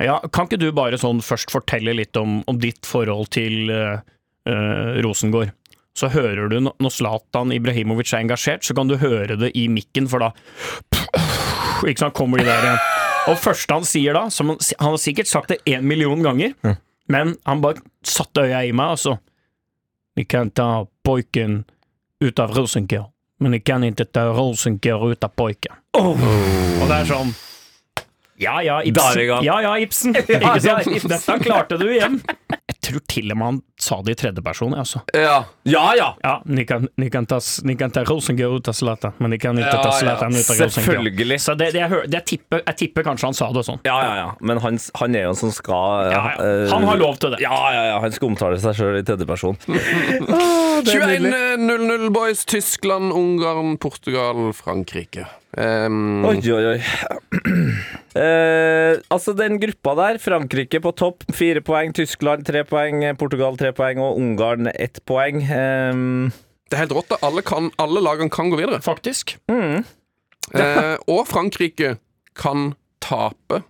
[0.00, 4.02] Ja, kan ikke du bare sånn først fortelle litt om, om ditt forhold til uh,
[4.48, 5.54] eh, Rosengård?
[5.98, 10.06] Så hører du når Zlatan Ibrahimovic er engasjert, så kan du høre det i mikken,
[10.08, 10.30] for da
[11.88, 12.78] Ikke sant, kommer de der igjen.
[13.30, 16.54] Og første han sier da, som han, han har sikkert sagt det én million ganger,
[17.10, 19.18] men han bare satte øya i meg, og så
[20.18, 21.62] Vi kan ta pojken
[22.20, 23.10] ut av Rosengård,
[23.40, 25.78] men jeg kan ikke ta Rosengård ut av pojken.
[25.96, 26.18] Og
[26.88, 27.32] det er sånn
[28.40, 29.44] Ja ja, Ibsen.
[29.44, 30.14] Ja ja, Ibsen.
[30.16, 30.86] Ikke sant?
[31.12, 32.20] Dette klarte du igjen.
[32.80, 34.72] Tror til og med han sa det i tredjeperson.
[34.76, 35.00] Altså.
[35.16, 35.44] Ja.
[35.68, 36.06] Ja, ja!
[36.24, 39.38] Ja, ni kan, ni kan ta, ni kan ta Rosengård ut av Zlatan, men ni
[39.40, 40.14] kan ikke Ja, ta ja.
[40.16, 40.72] Ut av Rosengård.
[40.78, 41.38] Selvfølgelig.
[41.44, 43.80] Så det, det jeg, hører, det jeg, tipper, jeg tipper kanskje han sa det sånn.
[43.88, 44.28] Ja, ja, ja.
[44.40, 46.44] Men han, han er jo en som skal Ja, ja.
[46.44, 47.42] eh, Han har lov til det.
[47.44, 47.98] Ja, ja, ja.
[48.04, 49.60] Han skal omtale seg sjøl i tredjeperson.
[50.84, 52.44] 21-0-0, boys.
[52.48, 55.26] Tyskland, Ungarn, Portugal, Frankrike.
[55.58, 56.80] Um, Oi, oi, oi.
[58.14, 61.94] Uh, altså, den gruppa der, Frankrike på topp, fire poeng.
[61.96, 63.02] Tyskland tre poeng.
[63.18, 63.98] Portugal tre poeng.
[64.04, 65.42] Og Ungarn ett poeng.
[65.50, 66.30] Um,
[66.70, 67.16] Det er helt rått.
[67.26, 68.78] Alle, kan, alle lagene kan gå videre.
[68.84, 69.34] Faktisk.
[69.50, 71.96] Eh, og Frankrike
[72.38, 72.72] kan
[73.02, 73.62] tape.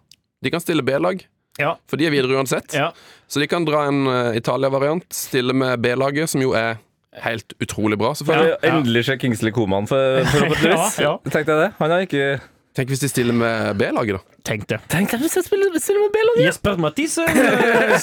[0.44, 1.22] De kan stille B-lag,
[1.60, 1.74] Ja.
[1.88, 2.72] for de er videre uansett.
[2.76, 2.90] ja.
[3.28, 6.76] Så de kan dra en eh, Italia-variant, stille med B-laget, som jo er
[7.24, 8.54] helt utrolig bra, selvfølgelig.
[8.62, 8.70] ja.
[8.76, 10.98] Endelig ser Kingsley Coman, for, forhåpentligvis.
[11.04, 11.30] Ja, ja.
[11.30, 11.70] Tenkte jeg det.
[11.78, 12.40] Han har ikke
[12.70, 14.36] Tenk hvis de stiller med B-laget, da.
[14.46, 14.76] Tenk det.
[14.92, 16.44] Tenk deg hvis de spiller, spiller med B-laget!
[16.46, 17.96] Jesper Mathisen eh,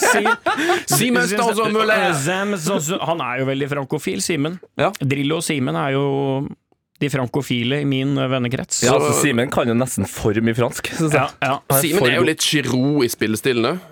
[0.98, 2.12] Simen Stausholm Müller.
[2.20, 2.52] Zem
[3.08, 4.58] Han er jo veldig frankofil, Simen.
[4.76, 4.90] Ja.
[5.00, 6.04] Drillo og Simen er jo
[6.98, 8.80] de frankofile i min eh, vennekrets.
[8.82, 10.88] Ja, altså, Simen kan jo nesten for mye fransk.
[10.98, 11.28] synes jeg.
[11.42, 11.78] ja, ja.
[11.78, 13.08] Simen er jo litt Giroud i.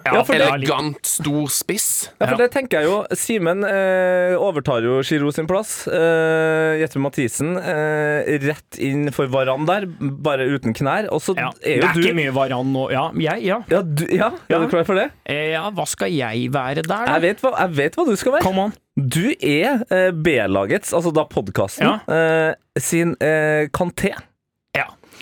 [0.07, 1.87] Ja, det er litt- Elegant, stor spiss.
[2.21, 2.97] Ja, for det tenker jeg jo.
[3.15, 5.87] Simen eh, overtar jo Giroud sin plass.
[5.87, 11.07] Eh, Jeppe Mathisen eh, rett inn for Varan der, bare uten knær.
[11.15, 11.51] Og så Ja.
[11.63, 12.89] er Det er du ikke mye Varan nå.
[12.91, 13.61] Ja, jeg, ja.
[13.71, 14.57] ja, du, ja, Ja.
[14.59, 15.11] er du klar for det?
[15.27, 17.05] Eh, ja, hva skal jeg være der, da?
[17.17, 18.43] Jeg vet hva, jeg vet hva du skal være.
[18.43, 18.73] Come on.
[18.97, 21.99] Du er eh, B-lagets, altså da podkasten, Ja.
[22.09, 24.15] eh, sin eh, kanté.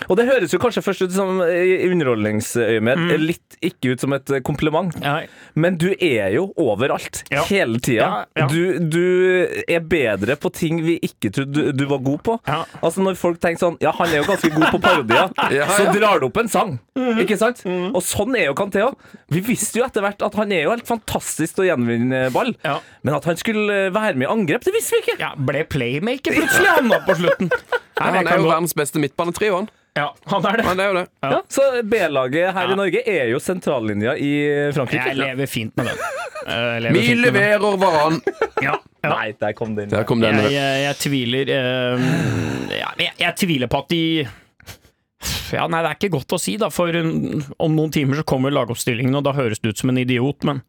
[0.08, 3.24] Og det høres jo kanskje først ut som i underholdningsøyemed Mm.
[3.26, 5.26] litt ikke ut som et kompliment, Nei.
[5.54, 7.42] men du er jo overalt Ja.
[7.44, 8.04] hele tida.
[8.04, 8.46] Ja, ja.
[8.48, 12.38] Du, du er bedre på ting vi ikke trodde du, du var god på.
[12.82, 15.30] Altså Når folk tenker sånn Ja, han er jo ganske god på parodier,
[15.78, 16.78] så drar du opp en sang.
[16.98, 17.20] Mm.
[17.24, 17.62] Ikke sant?
[17.66, 18.94] Og sånn er jo Kanté òg.
[19.30, 22.54] Vi visste jo etter hvert at han er jo helt fantastisk til å gjenvinne ball,
[23.02, 25.18] men at han skulle være med i angrep, det visste vi ikke.
[25.20, 27.50] Ja, ble playmaker plutselig han da på slutten.
[27.94, 29.68] Ja, Nei, han er jo gå- verdens beste midtbanetrio, han.
[29.94, 30.64] Ja, han er det.
[30.66, 31.04] Han er jo det.
[31.22, 32.72] Ja, så B-laget her Ja.
[32.72, 34.30] i Norge er jo sentrallinja i
[34.74, 35.04] Frankrike.
[35.12, 36.00] Jeg lever fint med den.
[36.92, 37.22] Vi fint med den.
[37.22, 38.18] leverer varan.
[38.60, 38.74] Ja,
[39.04, 39.10] ja.
[39.14, 39.88] Nei, der kom den.
[39.92, 40.34] Der kom den.
[40.34, 42.08] Jeg, jeg, jeg tviler uh,
[42.74, 44.02] ja, jeg, jeg tviler på at de
[45.54, 48.52] ja, Nei, det er ikke godt å si, da, for om noen timer så kommer
[48.52, 50.60] lagoppstillingen, og da høres det ut som en idiot, men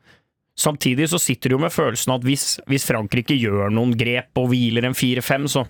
[0.55, 4.51] samtidig så sitter du jo med følelsen at hvis, hvis Frankrike gjør noen grep og
[4.53, 5.65] hviler en 4-5, så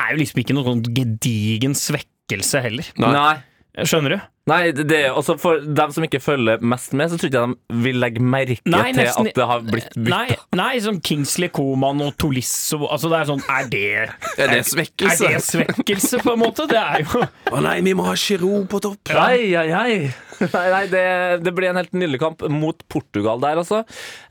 [0.00, 2.92] er jo liksom ikke noen sånn gedigen svekkelse heller.
[3.00, 3.14] Nei.
[3.16, 3.36] Nei.
[3.86, 4.22] Skjønner du?
[4.50, 7.52] Nei, det, det, også for dem som ikke følger mest med, så tror ikke jeg
[7.54, 10.10] de vil legge merke Nei, til nesten- at det har blitt bytta.
[10.10, 13.84] Nei, nei, som Kingsley Coman og Tolisso altså Det er sånn Er det
[14.40, 15.28] Er det svekkelse?
[15.28, 16.66] Er det svekkelse, på en måte?
[16.70, 17.22] Det er jo
[17.52, 19.14] Å nei, vi må ha Giroud på topp.
[19.14, 19.94] Ai, ai, ai.
[20.40, 21.06] Nei, nei det,
[21.44, 23.82] det blir en helt nydelig kamp mot Portugal der, altså.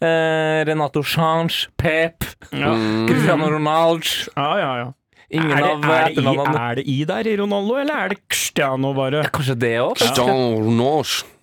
[0.02, 2.74] Eh, Renato Change, Pep, ja.
[3.06, 4.88] Cristiano Ronaldo ja, ja, ja.
[5.30, 8.14] Ingen er, det, av er, det i, er det i der i Ronaldo, eller er
[8.16, 9.22] det Cristiano bare?
[9.30, 10.00] Kanskje det òg?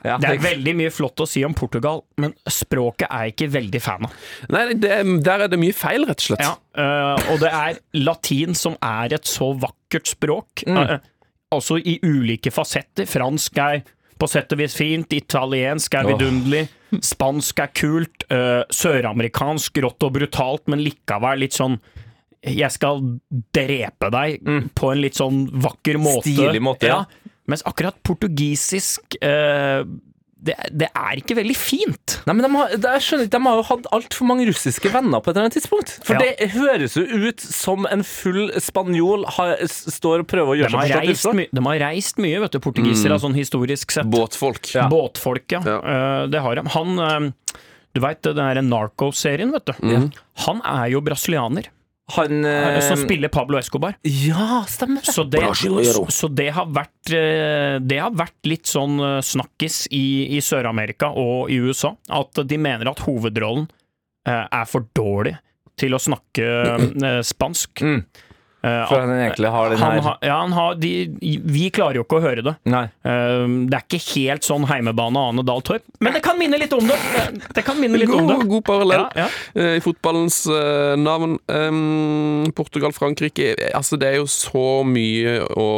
[0.07, 3.49] Ja, Det er veldig mye flott å si om Portugal, men språket er jeg ikke
[3.57, 4.17] veldig fan av.
[4.55, 4.91] Nei, det,
[5.27, 6.43] der er det mye feil, rett og slett.
[6.47, 10.79] Ja, øh, og det er latin som er et så vakkert språk, Mm.
[10.83, 10.99] øh,
[11.55, 13.07] altså i ulike fasetter.
[13.07, 13.85] Fransk er
[14.19, 16.65] på sett og vis fint, italiensk er vidunderlig,
[17.05, 21.79] spansk er kult, øh, søramerikansk rått og brutalt, men likevel litt sånn
[22.47, 23.01] jeg skal
[23.57, 24.43] drepe deg
[24.79, 26.29] på en litt sånn vakker måte.
[26.31, 26.37] Mm.
[26.37, 27.05] Stilig måte, ja.
[27.47, 29.85] Mens akkurat portugisisk eh,
[30.47, 32.17] det, det er ikke veldig fint.
[32.29, 35.31] Nei, men de har, det- skjønner de har jo hatt altfor mange russiske venner på
[35.31, 35.95] et eller annet tidspunkt.
[36.07, 36.21] For Ja.
[36.23, 41.09] det høres jo ut som en full spanjol har, står og prøver å gjøre seg
[41.15, 41.55] forstått.
[41.57, 44.11] de har reist mye, vet du, portugisere, sånn historisk sett.
[44.13, 44.75] Båtfolk.
[44.75, 44.87] Ja.
[44.93, 45.63] Båtfolk, ja.
[45.67, 45.79] Ja.
[45.81, 46.67] Uh, det har de.
[46.77, 47.31] Han uh,
[47.97, 50.11] Du veit den der Narco-serien, vet du.
[50.45, 51.71] Han er jo brasilianer,
[52.15, 53.97] Han eh, eh, som spiller Pablo Escobar.
[54.03, 55.13] Ja, stemmer det.
[55.13, 55.43] Så det,
[56.15, 61.11] så det har vært eh, Det har vært litt sånn eh, snakkis i, i Sør-Amerika
[61.11, 63.67] og i USA, at de mener at hovedrollen
[64.29, 65.35] eh, er for dårlig
[65.77, 66.47] til å snakke
[67.11, 67.83] eh, spansk.
[67.83, 68.01] Mm.
[68.67, 70.91] Eh, For han egentlig har den han her har, ja, han har de,
[71.47, 72.55] Vi klarer jo ikke å høre det.
[72.73, 72.83] Nei.
[73.07, 76.75] Eh, det er ikke helt sånn heimebane Ane Dahl Torp, men det kan minne litt
[76.75, 76.97] om det.
[77.55, 78.39] Det kan minne litt om det.
[78.41, 79.07] God, god parallell.
[79.15, 79.63] Ja, ja.
[79.63, 81.39] Eh, I fotballens eh, navn.
[81.47, 85.69] Um, Portugal-Frankrike Altså, det er jo så mye å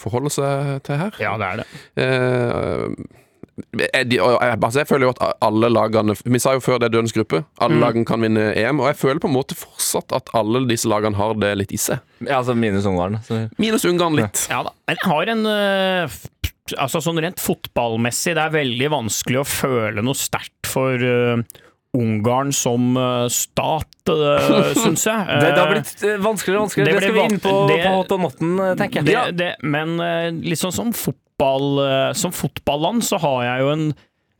[0.00, 1.20] forholde seg til her.
[1.22, 1.68] ja, det er det.
[2.00, 3.22] Eh, eh,
[3.56, 3.86] de,
[4.18, 7.14] jeg, altså jeg føler jo at alle lagene Vi sa jo før det er dødens
[7.16, 7.40] gruppe.
[7.64, 8.82] Alle lagene kan vinne EM.
[8.84, 11.80] Og jeg føler på en måte fortsatt at alle disse lagene har det litt i
[11.80, 12.02] seg.
[12.20, 13.16] Ja, altså minus Ungarn.
[13.24, 13.46] Så.
[13.60, 14.44] Minus Ungarn litt.
[14.52, 14.74] Ja da.
[14.90, 16.18] Men jeg har en eh,
[16.82, 21.38] Altså sånn rent fotballmessig, det er veldig vanskelig å føle noe sterkt for uh,
[21.94, 25.28] Ungarn som uh, stat, uh, syns jeg.
[25.30, 26.90] Det, det har blitt eh, vanskeligere og vanskeligere.
[26.90, 29.06] det Det, skal vi inn på det- på hot og notten, eh, tenker jeg.
[29.14, 30.90] det, det, Men eh, litt sånn som
[31.36, 33.88] fotball eh, Som fotballand så har jeg jo en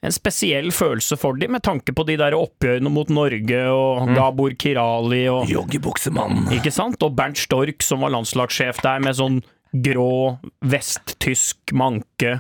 [0.04, 4.52] en spesiell følelse for dem, med tanke på de der oppgjørene mot Norge og Gabor
[4.54, 6.52] Kirali og Joggebuksemannen.
[6.54, 7.00] Ikke sant?
[7.02, 9.40] Og Bernt Stork, som var landslagssjef der, med sånn
[9.72, 12.36] grå, vesttysk manke.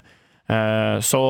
[0.46, 1.22] Eh, så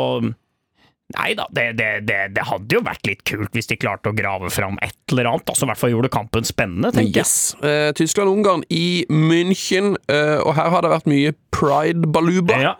[1.14, 4.16] Nei da, det, det, det, det hadde jo vært litt kult hvis de klarte å
[4.16, 5.52] grave fram et eller annet.
[5.52, 7.60] Altså i hvert fall gjorde kampen spennende, tenker jeg.
[7.62, 12.58] Eh, Tyskland-Ungarn i München, eh, og her har det vært mye pride-baluba.
[12.58, 12.74] Ja.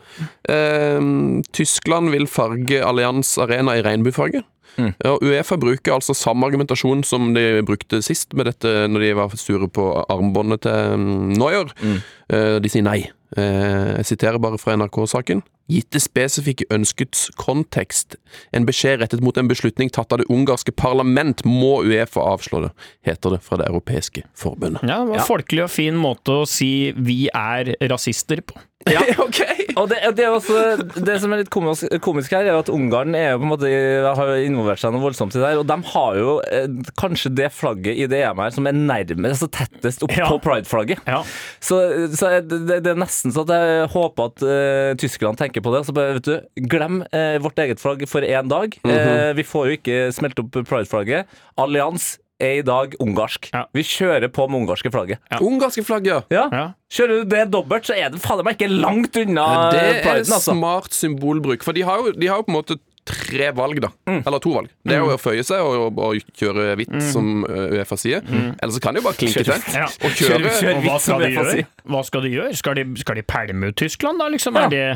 [0.51, 0.99] Eh,
[1.55, 4.43] Tyskland vil farge Allianz Arena i regnbuefarge.
[4.79, 9.37] Ja, Uefa bruker altså samme argumentasjon som de brukte sist med dette når de var
[9.41, 11.35] sure på armbåndet til mm,
[12.27, 13.05] Eh, de sier nei.
[13.37, 15.43] Eh, jeg siterer bare fra NRK-saken.
[15.71, 18.15] Gitt det spesifikke ønskets kontekst,
[18.55, 22.71] en beskjed rettet mot en beslutning tatt av det ungarske parlament, må Uefa avslå det,
[23.09, 24.85] heter det fra det europeiske forbundet.
[24.87, 28.59] Ja, det var en folkelig og fin måte å si 'vi er rasister' på.
[28.91, 29.67] Ja, okay.
[29.77, 33.15] Og det, det, er også, det som er litt komisk, komisk her, er at Ungarn
[33.19, 33.71] er jo på en måte,
[34.19, 35.61] har involvert seg noe voldsomt i det her.
[35.61, 36.69] Og de har jo eh,
[37.01, 40.29] kanskje det flagget i det EM her som er nærmest, altså tettest opp Ja.
[40.31, 41.03] på pride-flagget.
[41.09, 41.21] Ja.
[41.61, 41.81] Så,
[42.17, 45.83] så det, det er nesten så at jeg håper at eh, Tyskland tenker på det.
[45.89, 48.79] Så bare, vet du, glem eh, vårt eget flagg for én dag.
[48.87, 51.27] eh, vi får jo ikke smelt opp pride-flagget.
[51.61, 53.51] Allians er i dag ungarsk.
[53.55, 53.65] Ja.
[53.77, 55.19] Vi kjører på med ungarske flagget.
[55.33, 55.39] Ja.
[55.41, 56.21] Ungarske flagg, ja.
[56.33, 56.49] Ja.
[56.93, 60.33] Kjører du det dobbelt, så er det fader meg ikke langt unna Det er priden,
[60.33, 60.53] altså.
[60.53, 61.65] smart symbolbruk.
[61.65, 63.89] For de har, jo, de har jo på en måte tre valg, da.
[64.11, 64.23] Mm.
[64.27, 64.69] Eller to valg.
[64.83, 68.25] Det er jo å føye seg og, og kjøre hvitt, som uh, Uefa sier.
[68.27, 69.67] Eller så kan de jo bare klinke til.
[69.77, 69.87] Ja.
[69.87, 71.67] Og kjøre, Kjøre- kjøre- Og som Uefa gjøre?
[71.87, 72.57] Hva skal de gjøre?
[72.59, 74.27] Skal de, skal de pælme ut Tyskland, da?
[74.35, 74.59] Liksom?
[74.59, 74.67] Ja.
[74.67, 74.87] Er det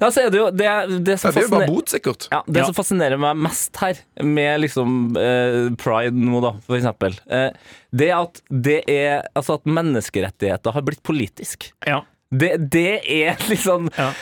[0.00, 0.68] Ja, så er det jo det,
[1.06, 2.28] det som Ja, det er jo bare bot, sikkert.
[2.32, 2.64] Ja, Det Ja.
[2.70, 7.50] som fascinerer meg mest her, med liksom eh, pride nå, da, for eksempel, eh,
[7.94, 11.70] det er at det er Altså at menneskerettigheter har blitt politisk.
[11.86, 12.02] Ja.
[12.30, 14.12] Det, det er liksom Ja.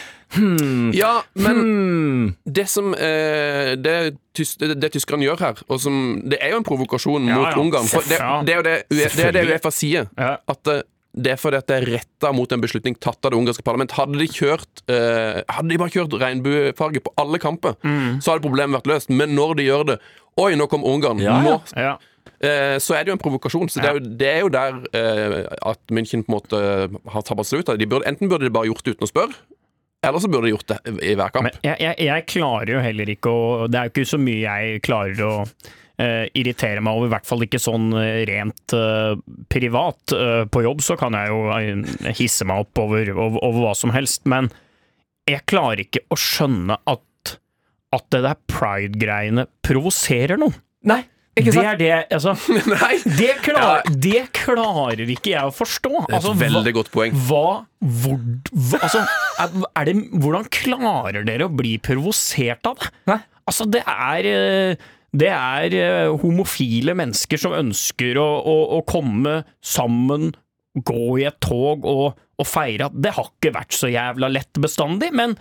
[0.92, 3.94] Ja, men hmm, det som eh, det,
[4.36, 7.48] tys det, det tyskerne gjør her, og som Det er jo en provokasjon Ja, mot
[7.48, 7.56] ja.
[7.62, 7.88] Ungarn.
[7.88, 9.44] For det, det er jo det, det, er det.
[9.48, 10.10] Uefa sier.
[10.20, 10.34] Ja.
[10.46, 10.82] At eh,
[11.16, 13.94] det er fordi at det er retta mot en beslutning tatt av det ungarske parlament.
[13.96, 18.20] Hadde de kjørt eh, Hadde de bare kjørt regnbuefarge på alle kamper, Mm.
[18.22, 19.10] så hadde problemet vært løst.
[19.10, 19.98] Men når de gjør det
[20.38, 21.18] Oi, nå kom Ungarn.
[21.18, 21.42] Ja, ja.
[21.42, 21.94] Nå, ja.
[22.38, 23.66] eh, så er det jo en provokasjon.
[23.72, 25.38] Så det, er jo, det er jo der eh,
[25.72, 26.60] at München på en måte
[27.10, 27.72] har tabba seg ut.
[27.80, 29.34] De burde, enten burde de bare gjort det uten å spørre,
[30.06, 30.78] eller så burde de gjort det
[31.10, 31.48] i hver kamp.
[31.48, 34.44] Men jeg, jeg, jeg klarer jo heller ikke å Det er jo ikke så mye
[34.44, 35.32] jeg klarer å
[36.38, 39.16] irritere meg over, i hvert fall ikke sånn eh, rent eh,
[39.50, 40.14] privat.
[40.14, 43.74] Eh, på jobb så kan jeg jo eh, hisse meg opp over, over, over hva
[43.78, 44.50] som helst, men
[45.28, 47.34] jeg klarer ikke å skjønne at,
[47.92, 50.54] at det der pride-greiene provoserer noen.
[50.88, 51.00] Nei,
[51.38, 51.66] ikke sant?
[51.80, 52.32] Det er det Altså,
[52.72, 55.90] Nei, det, klar, det klarer ikke jeg å forstå.
[56.06, 57.18] det er Altså, et hva- veldig godt poeng.
[57.28, 57.42] hva,
[57.82, 58.20] hvor,
[58.70, 59.02] hva altså,
[59.42, 62.92] er, er det, hvordan klarer dere å bli provosert av det?
[63.10, 63.18] Nei.
[63.48, 69.42] Altså, det er eh, Det er eh, homofile mennesker som ønsker å, å, å komme
[69.64, 70.32] sammen,
[70.78, 74.60] gå i et tog og, og feire at det har ikke vært så jævla lett
[74.62, 75.34] bestandig, men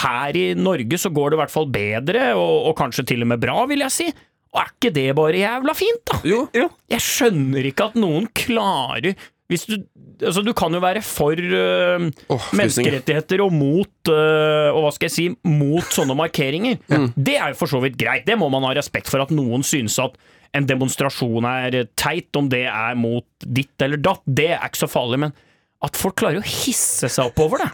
[0.00, 3.30] her i Norge så går det i hvert fall bedre, og, og kanskje til og
[3.32, 4.08] med bra, vil jeg si.
[4.50, 6.18] Og er ikke det bare jævla fint, da?
[6.26, 6.40] Jo.
[6.90, 9.14] Jeg skjønner ikke at noen klarer
[9.50, 9.74] du,
[10.28, 15.08] altså du kan jo være for uh, oh, menneskerettigheter og mot uh, Og hva skal
[15.08, 16.78] jeg si mot sånne markeringer.
[16.90, 17.08] Mm.
[17.16, 18.26] Det er jo for så vidt greit.
[18.26, 20.16] Det må man ha respekt for at noen synes at
[20.56, 24.20] en demonstrasjon er teit, om det er mot ditt eller datt.
[24.26, 25.20] Det er ikke så farlig.
[25.22, 25.34] Men
[25.86, 27.68] at folk klarer å hisse seg opp over det,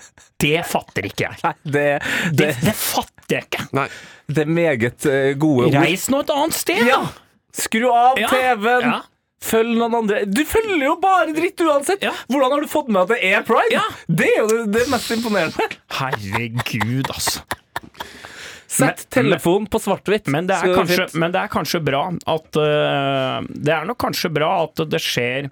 [0.45, 1.41] det fatter ikke jeg.
[1.43, 1.87] Nei, det,
[2.31, 3.65] Det, det, det fatter jeg ikke.
[3.81, 3.89] Nei.
[4.31, 5.79] det er meget eh, gode ord.
[5.83, 7.01] Reis nå et annet sted, Ja!
[7.09, 7.25] da!
[7.57, 8.85] Skru av Ja, TV-en!
[8.93, 9.01] ja.
[9.45, 10.23] Følg noen andre.
[10.25, 12.03] Du følger jo bare dritt uansett!
[12.05, 12.15] Ja.
[12.33, 13.77] Hvordan har du fått med at det er pride?
[13.77, 13.85] Ja.
[14.09, 15.69] Det er jo det, det mest imponerende.
[15.99, 17.45] Herregud, altså.
[18.67, 20.27] Sett Men- telefonen på svart-hvitt.
[20.27, 25.01] Men men det er kanskje bra at uh, Det er nok kanskje bra at det
[25.01, 25.51] skjer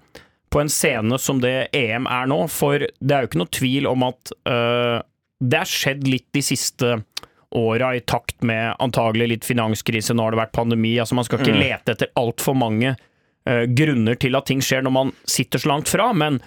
[0.51, 3.89] på en scene som det EM er nå, for det er jo ikke noe tvil
[3.91, 5.01] om at uh,
[5.43, 6.93] det har skjedd litt de siste
[7.55, 10.97] åra i takt med antagelig litt finanskrise, nå har det vært pandemi.
[10.99, 12.95] altså Man skal ikke lete etter altfor mange
[13.45, 16.39] grunner til at ting skjer når man sitter så langt fra, men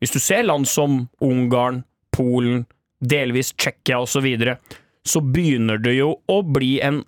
[0.00, 1.82] hvis du ser land som Ungarn,
[2.16, 2.64] Polen,
[3.00, 4.56] delvis Tsjekkia osv., så, videre,
[5.04, 7.02] så begynner det jo å bli en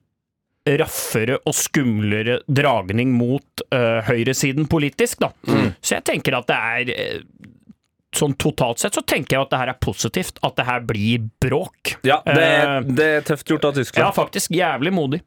[0.79, 5.31] raffere og skumlere dragning mot øh, høyresiden politisk, da.
[5.81, 7.23] Så jeg tenker at det er øh,
[8.19, 10.39] Sånn totalt sett så tenker jeg at det her er positivt.
[10.41, 11.99] At det her blir bråk.
[12.09, 14.55] Ja, det er, Eh, det er tøft gjort av Ja, faktisk.
[14.57, 15.21] Jævlig modig.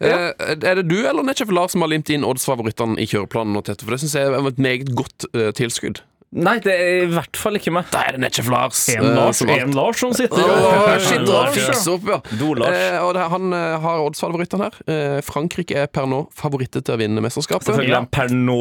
[0.00, 3.52] Eh, er det du eller Netchef Lars som har limt inn oddsfavorittene i kjøreplanen?
[3.56, 3.84] nå, Tete?
[3.84, 6.00] For det syns jeg var et meget godt eh, tilskudd.
[6.30, 7.88] Nei, det er i hvert fall ikke meg.
[7.90, 8.84] Da er det Netchef Lars.
[8.92, 11.64] En eh, Lars, alt- en Lars som sitter oh, shit, Lars, ja.
[11.72, 12.20] fikser opp, ja.
[12.38, 12.76] Do-Lars.
[12.76, 14.78] Eh, og det, han eh, har oddsfavorittene her.
[14.86, 17.66] Eh, Frankrike er per nå favoritter til å vinne mesterskapet.
[17.66, 18.60] Selvfølgelig er han per nå.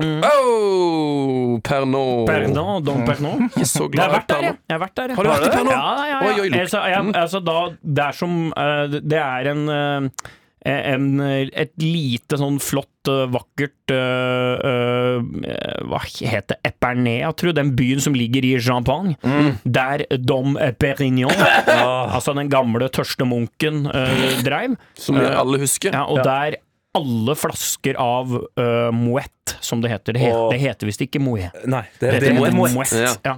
[0.00, 2.02] Oh, per nå.
[2.28, 3.42] Pernod, Dom Pernod.
[3.50, 4.58] Ikke så Jeg har vært der, jeg.
[4.64, 5.18] jeg har vært der, jeg.
[5.18, 5.72] Har du vært i Pernod?
[5.74, 6.20] Ja, ja, ja.
[6.24, 10.30] Oi, oi, altså, jeg, altså, da, det er som uh, Det er en eh,
[10.66, 16.58] en, et lite sånn flott, eh, vakkert eh, eh, Hva heter det?
[16.70, 17.54] Epernay, jeg tror.
[17.56, 19.14] Den byen som ligger i Champagne.
[19.24, 19.52] Mm.
[19.64, 21.32] Der Dom Perignon,
[22.14, 24.76] altså den gamle tørste munken, eh, dreiv.
[25.00, 25.96] Som vi alle husker.
[25.96, 26.28] Ja, og Ja.
[26.28, 26.58] der
[26.98, 30.16] alle flasker av uh, Moët, som det heter.
[30.16, 31.54] Det, he Og- det heter visst ikke Moët.
[31.70, 32.94] Nei, det, Det det, heter Moët.
[32.98, 33.12] Ja.
[33.24, 33.36] Ja.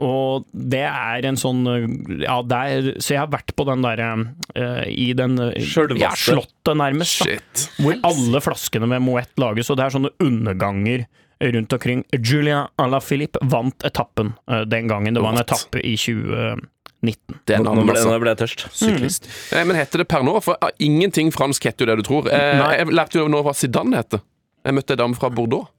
[0.00, 1.60] Og det er en sånn
[2.22, 4.06] Ja, der Så jeg har vært på den derre
[4.56, 6.00] uh, I den Sjølvaste.
[6.00, 7.24] Ja, slottet, nærmest.
[7.26, 11.04] Da, hvor alle flaskene med Moët lages, og det er sånne underganger
[11.40, 12.02] rundt omkring.
[12.16, 15.16] Julien Alaphilippe vant etappen uh, den gangen.
[15.16, 17.38] Det var en etappe i 2019.
[17.48, 18.10] Det er Nå ble, altså.
[18.12, 18.66] nå ble jeg tørst.
[18.76, 19.28] Syklist.
[19.54, 20.34] Eh, men heter det per nå?
[20.44, 22.28] For eh, ingenting fransk heter jo det du tror.
[22.28, 24.20] Eh, jeg lærte jo nå hva Zidane heter.
[24.68, 25.70] Jeg møtte en dame fra Bordeaux.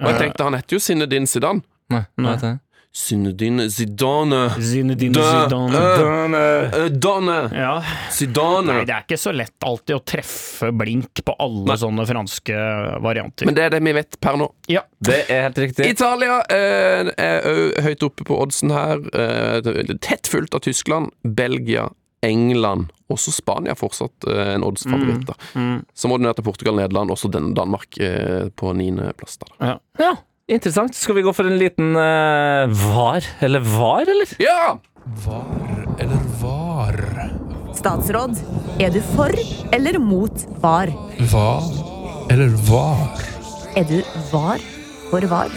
[0.00, 1.66] Og jeg tenkte han heter jo Zinedine Zidane.
[1.90, 2.36] Nei, Nei.
[2.38, 2.52] nei.
[2.92, 4.50] Zinedine Zidane.
[4.60, 5.78] Zinedine Da- Zidane.
[5.98, 6.40] Dane.
[6.74, 7.36] øh, Dane.
[7.54, 7.82] Ja.
[8.10, 8.72] Zidane.
[8.72, 12.56] Nei, det er ikke så lett alltid å treffe blink på alle sånne franske
[13.04, 13.46] varianter.
[13.46, 14.50] Men det er det vi vet per nå.
[14.66, 14.82] ja.
[15.00, 15.86] Det er helt riktig.
[15.94, 18.98] Italia eh, er òg høyt oppe på oddsen her.
[19.14, 21.86] Eh, tett fulgt av Tyskland, Belgia,
[22.26, 22.90] England.
[23.10, 25.30] Også Spania fortsatt eh, en oddsfavoritt.
[25.54, 25.78] Mm.
[25.86, 29.38] Du ned til Portugal, Nederland, også den Danmark eh, på niendeplass.
[29.58, 29.78] Ja.
[29.98, 30.12] Ja,
[30.56, 30.94] interessant.
[30.96, 33.26] Skal vi gå for en liten eh, var?
[33.40, 34.34] Eller var, eller?
[34.42, 34.78] Ja!
[35.26, 36.98] Var Eller var?
[37.74, 38.36] Statsråd,
[38.82, 39.32] er du for
[39.72, 40.90] eller mot var?
[41.32, 41.62] Var
[42.30, 43.22] eller var?
[43.78, 44.58] Er du var
[45.10, 45.48] for var?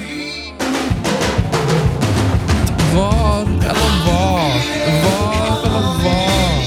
[2.93, 3.41] Var
[3.73, 4.55] eller var?
[5.03, 6.63] Var eller var?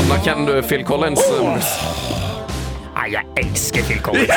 [0.00, 1.22] Anerkjenner du Phil Collins?
[2.96, 4.30] Nei, jeg elsker Phil Collins.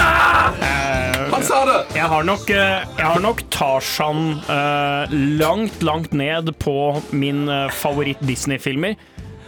[1.29, 1.77] Han sa det!
[1.95, 6.75] Jeg har nok, eh, jeg har nok Tarzan eh, langt, langt ned på
[7.15, 8.97] min eh, favoritt-Disney-filmer.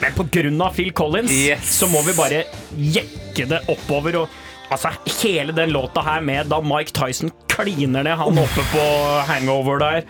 [0.01, 1.75] Men av Phil Collins Yes.
[1.77, 4.21] så må vi bare jekke det oppover.
[4.23, 4.39] Og,
[4.73, 8.85] altså, hele den låta her med da Mike Tyson kliner ned han oppe på
[9.29, 10.07] hangover der.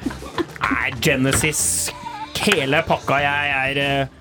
[0.62, 1.91] Nei, Genesis,
[2.45, 3.20] hele pakka.
[3.26, 4.18] Jeg er eh,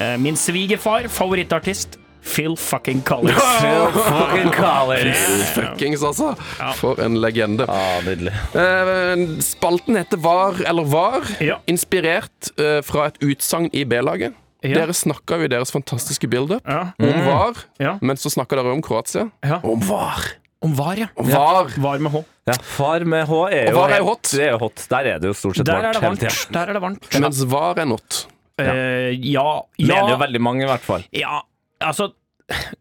[0.00, 3.38] eh, min svigerfar, favorittartist, Phil fucking Collins.
[3.94, 5.50] Fucking Collins.
[5.54, 6.34] Fuckings, altså.
[6.80, 7.66] For en legende.
[7.68, 8.32] Ah, nydelig.
[8.54, 11.58] Eh, spalten heter Var eller var, Ja.
[11.70, 14.34] inspirert eh, fra et utsagn i B-laget.
[14.62, 14.74] Ja.
[14.82, 16.92] Dere snakka jo i deres fantastiske build-up Ja.
[17.00, 17.94] om Var, Ja.
[18.02, 19.30] men så snakka dere om Kroatia.
[19.42, 19.60] Ja.
[19.64, 20.20] Om Var.
[20.62, 21.06] Om var, ja.
[21.16, 21.70] Om Var.
[21.80, 22.20] Var med H.
[22.46, 24.28] Ja, far med H er jo, var er hot.
[24.28, 24.82] Det er jo hot.
[24.90, 26.52] Der er det jo stort sett Der er varmt det varmt.
[26.52, 27.06] Der er det varmt.
[27.24, 28.26] Mens Var er not.
[28.60, 31.04] Eh, ja, Mener jo veldig mange, i hvert fall.
[31.16, 31.40] ja,
[31.80, 32.12] altså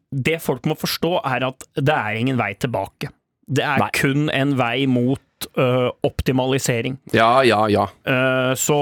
[0.10, 3.12] Det folk må forstå, er at det er ingen vei tilbake.
[3.50, 3.90] Det er Nei.
[3.94, 6.98] kun en vei mot øh, optimalisering.
[7.14, 7.86] Ja, ja, ja.
[8.06, 8.78] Uh, så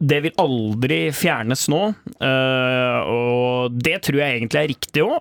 [0.00, 1.82] det vil aldri fjernes nå,
[2.24, 5.18] Uh, og det tror jeg egentlig er riktig òg.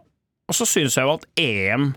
[0.47, 1.89] Og så synes jeg jo at EM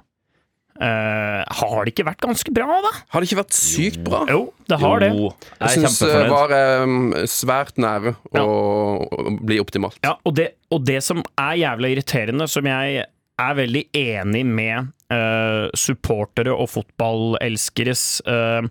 [0.83, 2.93] eh, Har det ikke vært ganske bra, da?
[3.12, 4.22] Har det ikke vært sykt bra?
[4.31, 5.11] Jo, det har det.
[5.14, 9.99] Jo, Jeg jeg syns det Var er mm, svært nære å å bli optimalt.
[10.05, 13.05] Ja, og det, og det som er jævla irriterende, som jeg
[13.37, 18.64] er veldig enig med uh, supportere og fotballelskeres uh,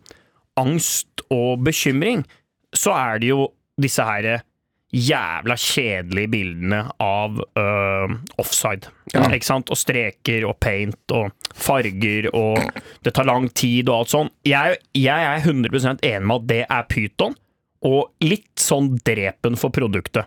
[0.59, 2.25] angst og bekymring,
[2.75, 3.49] så er det jo
[3.81, 4.41] disse her
[4.95, 8.87] jævla kjedelige bildene av uh, offside.
[9.11, 9.71] Ikke sant?
[9.73, 12.59] Og streker og paint og farger og
[13.05, 14.31] det tar lang tid og alt sånn.
[14.47, 17.35] Jeg, jeg er 100 enig med at det er pyton,
[17.85, 20.25] og litt sånn drepen for produktet.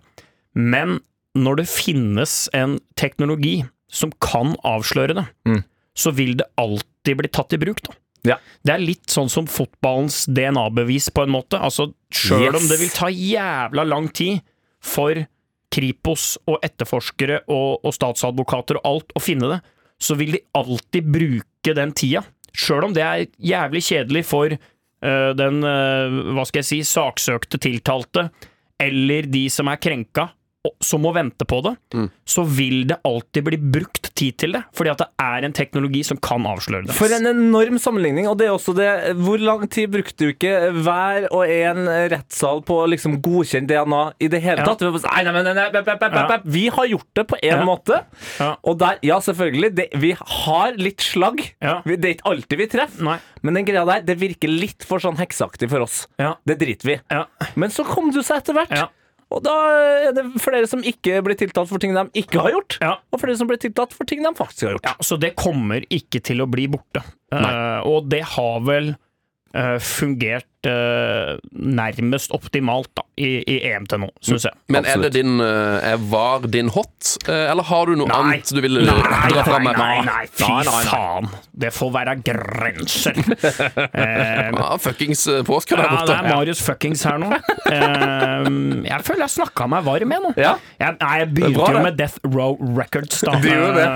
[0.54, 0.98] Men
[1.38, 5.62] når det finnes en teknologi som kan avsløre det, Mm.
[5.96, 7.94] så vil det alltid bli tatt i bruk, da.
[8.26, 8.36] Ja.
[8.66, 11.58] Det er litt sånn som fotballens DNA-bevis, på en måte.
[11.58, 14.40] Altså, sjøl om det vil ta jævla lang tid
[14.84, 15.26] for
[15.74, 19.60] Kripos og etterforskere og, og statsadvokater og alt å finne det,
[20.00, 22.22] så vil de alltid bruke den tida.
[22.56, 27.60] Sjøl om det er jævlig kjedelig for øh, den, øh, hva skal jeg si, saksøkte
[27.62, 28.28] tiltalte,
[28.80, 30.28] eller de som er krenka,
[30.82, 32.06] som må vente på det, mm.
[32.26, 34.62] så vil det alltid bli brukt tid til det.
[34.76, 36.96] Fordi at det er en teknologi som kan avsløre det.
[36.96, 38.26] For en enorm sammenligning.
[38.30, 38.88] Og det er også det
[39.18, 44.02] Hvor lang tid brukte du ikke hver og en rettssal på å liksom godkjenne DNA
[44.24, 44.82] i det hele tatt?
[46.58, 47.62] Vi har gjort det på en ja.
[47.66, 48.02] måte.
[48.66, 51.42] Og der, ja, selvfølgelig, det, vi har litt slagg.
[51.86, 53.26] Det er ikke alltid vi treffer.
[53.46, 56.06] Men den greia der, det virker litt for sånn hekseaktig for oss.
[56.18, 57.02] Det driter vi i.
[57.58, 58.74] Men så kom det seg etter hvert.
[59.30, 59.54] Og da
[60.08, 62.94] er det flere som ikke blir tiltalt for ting de ikke har gjort, Ja.
[63.12, 64.88] og flere som blir tiltalt for ting de faktisk har gjort.
[64.88, 67.02] Ja, så det kommer ikke til å bli borte.
[67.32, 68.94] Uh, og det har vel
[69.80, 74.54] fungert eh, nærmest optimalt da, i, i EM til nå, syns jeg.
[74.74, 78.18] Men er det din eh, Var din hot, eh, eller har du noe Nei.
[78.18, 78.94] annet du ville Nei,
[79.32, 80.92] dra fram nei, nei, nei, fy Nei, nei, nei.
[80.92, 81.30] faen.
[81.64, 83.22] Det får være grenser.
[83.98, 87.30] Eh, Ja, fuckings eh, påske der ja, det er Marius fuckings her nå.
[87.32, 88.48] Eh,
[88.88, 90.32] jeg føler jeg snakka meg varm, jeg nå.
[90.38, 90.54] Ja.
[90.80, 93.38] Jeg, nei, jeg begynte bra, jo med Death Row Records, da.
[93.42, 93.88] Du gjorde det.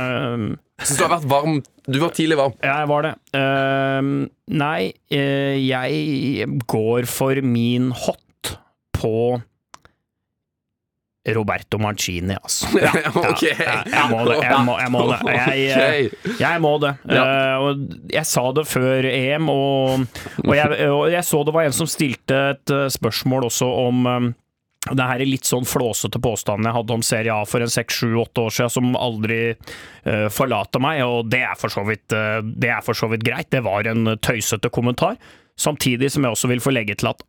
[0.85, 2.53] Så du har vært varm Du var tidlig varm.
[2.63, 3.15] Ja, jeg var det.
[3.35, 8.53] Uh, nei, uh, jeg går for min hot
[8.99, 9.17] på
[11.23, 12.67] Roberto Mancini, altså.
[12.83, 13.43] Ja, Ok.
[13.47, 14.39] ja, jeg må det.
[14.43, 15.19] Jeg må, jeg må det.
[15.39, 16.91] Jeg, eh, jeg må det.
[17.07, 17.67] Eh,
[18.17, 20.07] jeg sa det før EM, og,
[20.43, 24.09] og, og jeg så det var en som stilte et spørsmål også om
[24.91, 28.01] det her er litt sånn flåsete påstanden jeg hadde om Serie A for en seks,
[28.01, 32.73] sju, åtte år siden, som aldri uh, forlater meg, og det er, vidt, uh, det
[32.75, 33.53] er for så vidt greit.
[33.55, 35.21] Det var en tøysete kommentar.
[35.55, 37.23] Samtidig som jeg også vil få legge til at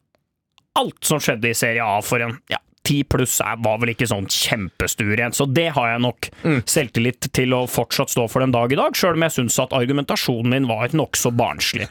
[0.79, 4.27] alt som skjedde i Serie A for en ja, 10 pluss var vel ikke sånn
[4.31, 6.29] kjempestur igjen, så det har jeg nok
[6.69, 9.75] selvtillit til å fortsatt stå for den dag i dag, sjøl om jeg syns at
[9.77, 11.87] argumentasjonen min var nokså barnslig.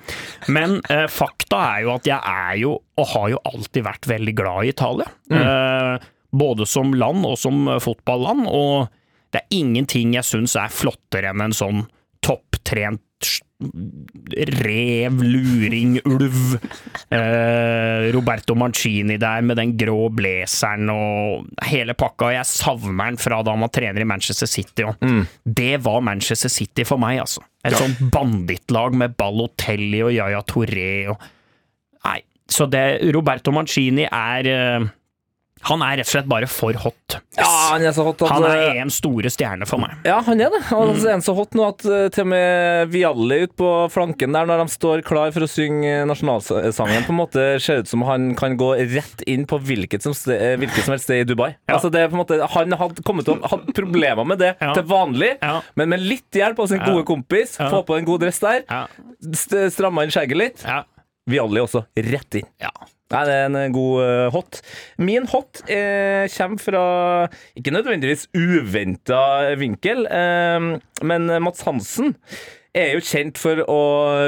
[0.53, 4.37] Men eh, fakta er jo at jeg er jo, og har jo alltid vært veldig
[4.37, 5.09] glad i Italia.
[5.33, 8.93] Eh, både som land og som fotballand, og
[9.33, 11.85] det er ingenting jeg syns er flottere enn en sånn
[12.73, 13.01] topptrent
[14.65, 16.59] rev, luring, ulv.
[17.09, 22.33] Eh, Roberto Mancini der med den grå blazeren og hele pakka.
[22.35, 24.83] Jeg savner han fra da han var trener i Manchester City.
[25.01, 25.27] mm.
[25.45, 27.43] Det var Manchester City for meg, altså.
[27.65, 31.15] Et sånt bandittlag med Balotelli og Yaya Torre.
[31.15, 31.23] og
[32.05, 32.19] Nei,
[32.51, 34.89] så det Roberto Mancini er eh,
[35.69, 37.17] Han er rett og slett bare for hot.
[37.39, 39.93] Ja, han er så hot at Han er EMs store stjerne for meg.
[40.05, 40.61] Ja, han er det.
[40.75, 43.69] Og så er han så hot nå at eh, til og med Vialli ute på
[43.95, 47.89] flanken der, når de står klar for å synge nasjonalsangen, på en måte ser ut
[47.93, 51.23] som han kan gå rett inn på hvilket som, sted, eh, hvilket som helst sted
[51.23, 51.53] i Dubai.
[51.69, 51.77] Ja.
[51.79, 54.57] Altså det er på en måte, Han hadde kommet til å ha problemer med det
[54.61, 54.73] Ja.
[54.75, 55.61] til vanlig, Ja.
[55.77, 58.65] men med litt hjelp av sin gode kompis, få på en god dress der,
[59.71, 60.83] stramma inn skjegget litt, Ja.
[61.31, 62.49] Vialli også rett inn.
[62.61, 62.71] ja.
[63.13, 64.61] Nei, det er en eh, god eh, hot.
[65.03, 66.85] Min hot eh, kommer fra
[67.59, 70.71] ikke nødvendigvis uventa vinkel, eh,
[71.05, 72.15] men Mats Hansen
[72.75, 73.79] er jo kjent for å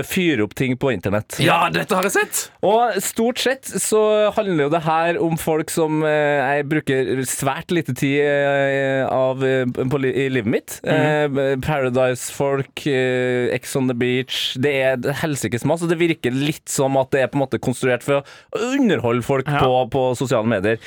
[0.04, 1.38] fyre opp ting på internett.
[1.40, 2.40] Ja, dette har jeg sett!
[2.64, 4.00] Og stort sett så
[4.36, 9.40] handler jo det her om folk som eh, jeg bruker svært lite tid eh, av
[9.48, 10.76] eh, på, i livet mitt.
[10.84, 15.88] eh, Paradise-folk, eh, Ex on the Beach Det er helsikes masse.
[15.88, 19.48] Det virker litt som at det er på en måte konstruert for å underholde folk
[19.48, 19.60] Ja.
[19.64, 20.78] på, på sosiale medier.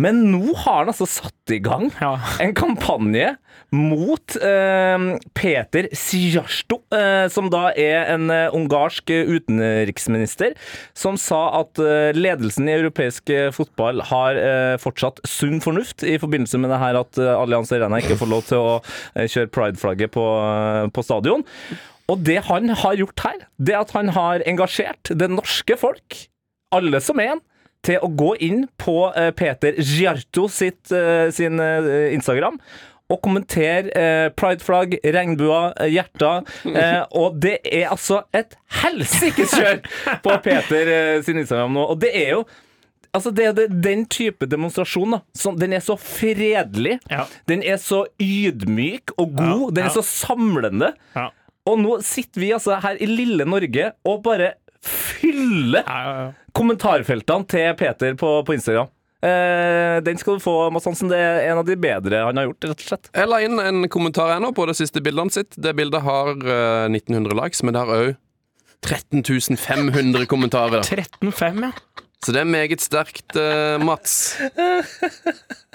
[0.00, 2.16] Men nå har han altså satt i gang Ja.
[2.42, 3.36] en kampanje
[3.74, 5.04] mot eh,
[5.34, 10.54] Peter Sjarsto, eh, som da er en eh, ungarsk utenriksminister,
[10.96, 11.80] som sa at
[12.16, 14.38] ledelsen i europeisk fotball har
[14.82, 18.60] fortsatt sunn fornuft i forbindelse med det her at Allianz Arena ikke får lov til
[18.62, 18.74] å
[19.14, 20.24] kjøre pride-flagget på,
[20.94, 21.44] på stadion.
[22.10, 26.18] Og det han har gjort her, det er at han har engasjert det norske folk,
[26.74, 27.42] alle som en,
[27.84, 28.96] til å gå inn på
[29.36, 30.92] Peter Giarto sitt,
[31.36, 32.60] sin Instagram
[33.14, 36.44] og kommentere eh, prideflagg, regnbuer, eh, hjerter.
[36.70, 39.82] Eh, og det er altså et helsikes kjør
[40.24, 41.88] på Peter eh, sin Instagram nå.
[41.94, 42.44] Og det er jo
[43.14, 45.12] Altså det det, den type demonstrasjon.
[45.14, 46.96] da som, Den er så fredelig.
[47.06, 47.28] Ja.
[47.46, 49.68] Den er så ydmyk og god.
[49.68, 49.94] Ja, Den er ja.
[49.94, 50.88] så samlende.
[51.14, 51.28] Ja.
[51.70, 55.86] Og nå sitter vi altså her i lille Norge og bare fyller
[56.58, 58.90] kommentarfeltene til Peter på, på Instagram.
[59.24, 61.08] Eh, den skal du få, Mads Hansen.
[61.08, 63.10] Det er en av de bedre han har gjort, rett og slett.
[63.14, 65.56] Jeg la inn en kommentar ennå på det siste bildet sitt.
[65.56, 68.10] Det bildet har eh, 1900 likes, men det har òg
[68.84, 70.84] 13 500 kommentarer.
[70.84, 71.72] 13-5, ja.
[72.24, 74.36] Så det er meget sterkt, eh, Mats.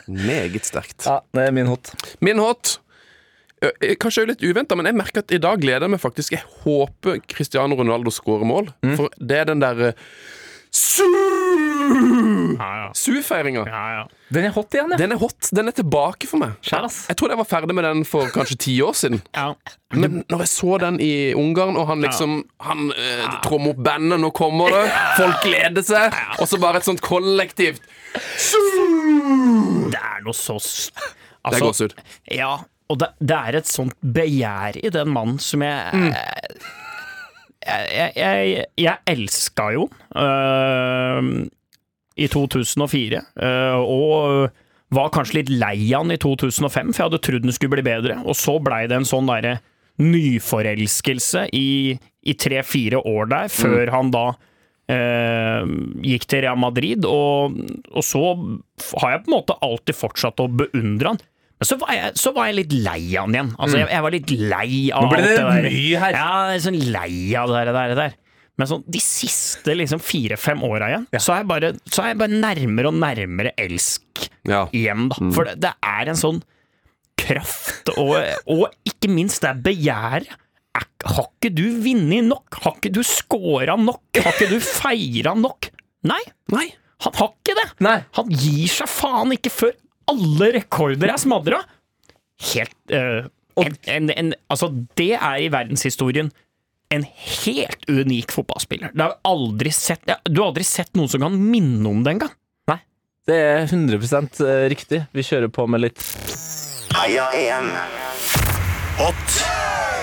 [0.09, 1.05] Meget sterkt.
[1.05, 1.91] Ja, det er min hot.
[2.25, 2.79] Min hot
[3.61, 6.33] eh, Kanskje litt uventa, men jeg merker at i dag gleder jeg meg faktisk.
[6.37, 8.71] Jeg håper Cristiano Ronaldo skårer mål.
[8.97, 9.93] For det er den ja.
[12.93, 13.63] Su-feiringa.
[13.65, 14.07] ja, ja.
[14.30, 14.97] Den er hot igjen, ja.
[14.99, 15.49] Den er hot.
[15.55, 16.51] Den er tilbake for meg.
[16.61, 17.07] Kjæres.
[17.09, 19.22] Jeg tror jeg var ferdig med den for kanskje ti år siden.
[19.36, 19.53] ja.
[19.91, 24.20] Men når jeg så den i Ungarn, og han liksom Han eh, trommer opp bandet,
[24.22, 24.84] nå kommer det,
[25.17, 27.82] folk gleder seg, og så bare et sånt kollektivt
[29.89, 31.93] Det er noe så altså, Det er altså, gåsehud.
[32.38, 32.51] Ja,
[32.86, 36.61] og det, det er et sånt begjær i den mannen som jeg Jeg,
[37.66, 41.22] jeg, jeg, jeg elska jo uh,
[42.20, 47.45] i 2004, uh, og var kanskje litt lei han i 2005, for jeg hadde trodd
[47.45, 48.20] den skulle bli bedre.
[48.26, 49.60] Og så blei det en sånn derre
[49.99, 54.30] nyforelskelse i, i tre-fire år der, før han da
[54.89, 55.70] Uh,
[56.01, 57.53] gikk til Real Madrid, og,
[57.93, 58.24] og så
[59.03, 61.20] har jeg på en måte alltid fortsatt å beundre han.
[61.60, 63.49] Men så var, jeg, så var jeg litt lei av han igjen.
[63.60, 65.66] Altså, jeg, jeg var litt lei av Nå ble det alt der.
[65.68, 66.16] mye her.
[66.16, 67.89] Ja, jeg er sånn lei av det der.
[67.91, 68.14] det der.
[68.60, 72.39] Men sånn, de siste liksom fire-fem åra igjen, så, er bare, så er jeg bare
[72.43, 74.66] nærmere og nærmere elsk Ja.
[74.76, 75.20] igjen, da.
[75.36, 76.41] For det, det er en sånn
[77.20, 78.16] kraft, og,
[78.49, 80.38] og ikke minst det er begjæret.
[80.80, 82.57] Har ikke du vunnet nok?
[82.64, 84.01] Har ikke du scora nok?
[84.20, 85.70] Har ikke du feira nok?
[86.07, 86.20] Nei,
[86.51, 86.66] Nei.
[87.03, 87.68] han har ikke det!
[87.84, 87.97] Nei.
[88.16, 89.74] Han gir seg faen ikke før
[90.10, 91.62] alle rekorder er smadra!
[92.53, 93.28] Helt eh,
[93.60, 96.32] en, en, en, Altså, det er i verdenshistorien
[96.89, 98.93] en helt unik fotballspiller.
[98.95, 102.16] Det har aldri sett ja, Du har aldri sett noen som kan minne om det
[102.16, 102.34] engang.
[102.72, 102.80] Nei.
[103.30, 105.03] Det er 100 riktig.
[105.14, 106.01] Vi kjører på med litt
[106.95, 107.70] Heia EM.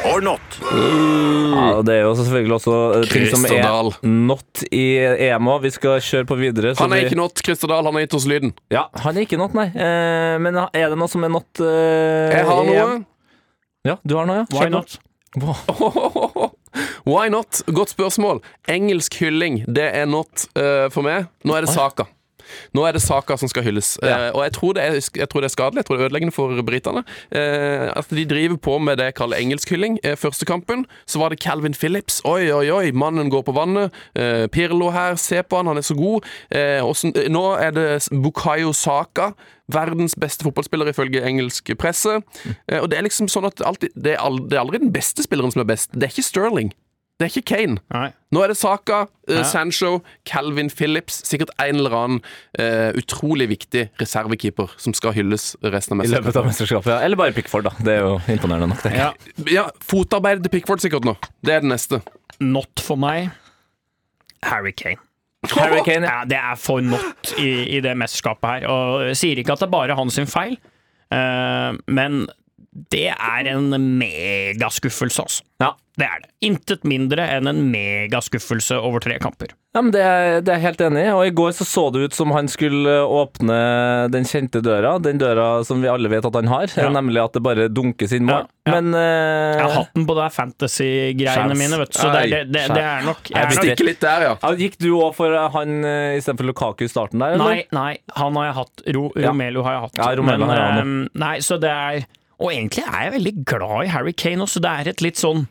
[0.07, 0.41] Or not?
[0.63, 3.91] Ja, det er jo selvfølgelig også eh, ting som er Dahl.
[4.07, 4.85] not i
[5.29, 5.63] EM òg.
[5.67, 6.75] Vi skal kjøre på videre.
[6.77, 7.85] så Han er vi- ikke not, Christer Dahl.
[7.89, 8.53] Han har gitt oss lyden.
[8.71, 9.67] Ja, han er ikke not, nei.
[9.75, 12.87] Eh, men er det noe som er not eh, Jeg har i noe.
[12.97, 13.07] EM?
[13.87, 14.47] Ja, du har noe, ja.
[14.53, 14.81] Why Kjør på.
[14.81, 14.99] not?
[17.07, 17.63] Why not?
[17.73, 18.41] Godt spørsmål.
[18.69, 21.29] Engelsk hylling, det er not eh, for meg.
[21.47, 22.05] Nå er det Saka.
[22.74, 23.97] Nå er det Saka som skal hylles.
[24.03, 24.26] Ja.
[24.28, 25.82] Eh, og jeg tror, det er, jeg tror det er skadelig.
[25.82, 27.05] Jeg tror det er ødeleggende for britene.
[27.30, 29.99] Eh, altså, de driver på med det jeg kaller engelskhylling.
[30.05, 32.20] Eh, første kampen så var det Calvin Phillips.
[32.24, 33.92] Oi, oi, oi, mannen går på vannet.
[34.16, 36.24] Eh, Pirlo her, se på han, han er så god.
[36.51, 39.32] Eh, hvordan- eh, nå er det Bukayo Saka.
[39.68, 42.20] Verdens beste fotballspiller ifølge engelsk presse.
[42.68, 44.92] Eh, og det er liksom sånn at alltid, det, er aldri, det er aldri den
[44.94, 45.90] beste spilleren som er best.
[45.92, 46.72] Det er ikke Sterling.
[47.17, 47.79] Det er ikke Kane.
[47.95, 48.11] Nei.
[48.35, 49.43] Nå er det Saka, uh, Ja.
[49.49, 51.23] Sancho, Calvin Phillips.
[51.25, 52.19] Sikkert en eller annen
[52.61, 56.12] uh, utrolig viktig reservekeeper som skal hylles resten av mesterskapet.
[56.12, 56.51] I løpet av mesterskapet.
[56.51, 56.99] mesterskapet, ja.
[57.07, 57.73] Eller bare Pickford, da.
[57.81, 58.93] Det er jo imponerende nok, det.
[58.99, 59.09] Ja,
[59.49, 61.17] Ja, Fotarbeidet til Pickford sikkert nå.
[61.41, 62.03] Det er det neste.
[62.41, 63.31] not for meg.
[64.45, 65.01] Harry Kane.
[65.57, 66.19] Harry Kane, ja.
[66.21, 68.67] Ja, det er for not i, i det mesterskapet her.
[68.69, 70.59] Og jeg sier ikke at det er bare hans feil,
[71.14, 72.27] uh, men
[72.93, 73.70] det er en
[74.01, 75.43] megaskuffelse, altså.
[75.62, 75.72] Ja.
[75.97, 76.29] Det er det.
[76.45, 79.55] Intet mindre enn en megaskuffelse over tre kamper.
[79.72, 81.12] Ja, men det er, det er jeg helt enig i.
[81.16, 83.57] Og i går så så det ut som han skulle åpne
[84.12, 84.91] den kjente døra.
[85.01, 86.91] Den døra som vi alle vet at han har, Ja.
[86.93, 88.45] nemlig at det bare dunkes inn mål.
[88.45, 88.74] Ja, ja.
[88.77, 89.01] Men uh,
[89.57, 92.66] Jeg har hatt den på det fantasy-greiene mine, vet du, så det, er- det, det,
[92.77, 94.35] det er nok, jeg Jeg er bestikker- litt der, ja.
[94.43, 97.39] ja, Gikk du òg for han uh, istedenfor Lukaku i starten der?
[97.39, 97.45] eller?
[97.57, 98.85] Nei, nei, han har jeg hatt.
[98.99, 99.97] Ro, Romelu har jeg hatt.
[100.05, 102.05] Ja, Romelu Men, har jeg ehm, nei, så det er
[102.43, 104.61] Og egentlig er jeg veldig glad i Harry Kane også.
[104.61, 105.47] Det er et litt sånn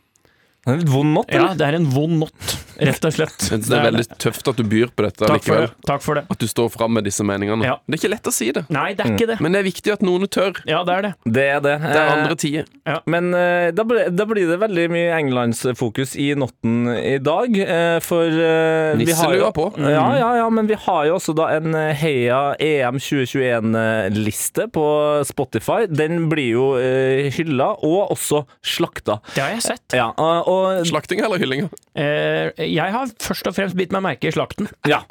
[0.66, 3.36] Det er litt vond not, Ja, det er en vond not, rett og slett.
[3.46, 5.70] Synes det er veldig tøft at du byr på dette Takk for det.
[5.88, 6.26] Takk for det.
[6.32, 7.66] At du står fram med disse meningene.
[7.66, 7.78] Ja.
[7.86, 9.38] Det er ikke lett å si det, Nei, det er ikke det.
[9.44, 10.60] men det er viktig at noen tør.
[10.70, 11.14] Ja, det er det.
[11.26, 11.76] Det er det.
[11.86, 12.66] Det er Eh, andre tider.
[13.10, 17.56] Men eh, da, ble, da blir det veldig mye englandsfokus i notten i dag.
[17.62, 19.68] eh, for eh, vi har jo, Nisselua på.
[19.82, 24.86] Ja, ja, ja, men vi har jo også da en Heia EM 2021-liste på
[25.28, 25.86] Spotify.
[25.90, 29.20] Den blir jo uh, hylla, og også slakta.
[29.36, 29.96] Det har jeg sett.
[29.96, 31.68] Ja, og, og Slakting eller hylling?
[31.96, 34.70] Eh, jeg har først og fremst bitt meg merke i slakten.
[34.92, 35.02] Ja,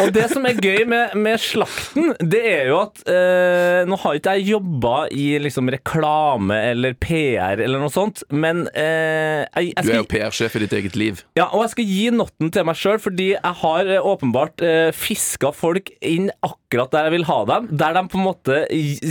[0.00, 4.16] og det som er gøy med, med slakten, det er jo at eh, Nå har
[4.18, 9.86] ikke jeg jobba i liksom reklame eller PR eller noe sånt, men eh, jeg, jeg
[9.88, 11.24] Du er jo PR-sjef i ditt eget liv.
[11.38, 14.90] ja, og jeg skal gi notten til meg sjøl, fordi jeg har eh, åpenbart eh,
[14.94, 17.68] fiska folk inn akkurat der jeg vil ha dem.
[17.78, 18.60] Der de på en måte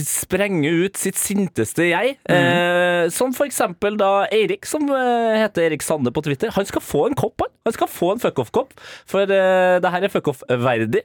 [0.07, 2.15] sprenger ut sitt sinteste jeg.
[2.29, 6.51] Eh, som for eksempel da Eirik, som eh, heter Erik Sande på Twitter.
[6.55, 7.51] Han skal få en kopp, han.
[7.67, 8.73] Han skal få en fuckoff-kopp,
[9.09, 11.03] for uh, det her er fuckoff-verdig.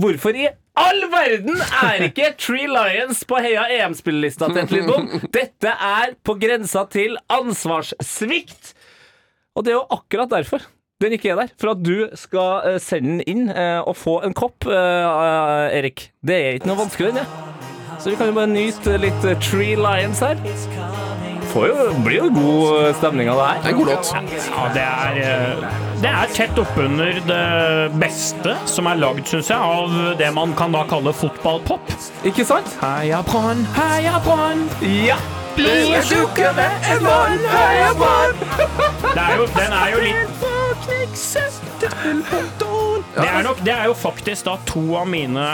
[0.00, 5.08] Hvorfor i all verden er ikke Tree Lions på Heia EM-spillelista til Lidbom?
[5.32, 8.74] Dette er på grensa til ansvarssvikt.
[9.56, 10.66] Og det er jo akkurat derfor
[11.00, 11.50] den ikke er der.
[11.60, 16.10] For at du skal eh, sende den inn eh, og få en kopp, Erik.
[16.24, 17.26] Det er ikke noe vanskelig, det.
[18.00, 21.05] Så vi kan jo bare nyte litt Tree Lions her.
[21.56, 23.60] Får jo, blir jo god stemning av det her.
[23.62, 24.10] Det er en god låt.
[24.50, 27.44] Ja, det er, eh, det er tett oppunder det
[27.96, 31.96] beste som er lagd, syns jeg, av det man kan da kalle fotballpop.
[32.28, 32.68] Ikke sant?
[32.82, 35.16] Heia Brann, heia Brann, Ja!
[35.56, 38.36] blir tjukkere enn vann, heia Brann.
[39.06, 40.44] Det er jo, den er jo litt
[43.16, 45.46] det er, nok, det er jo faktisk da to av mine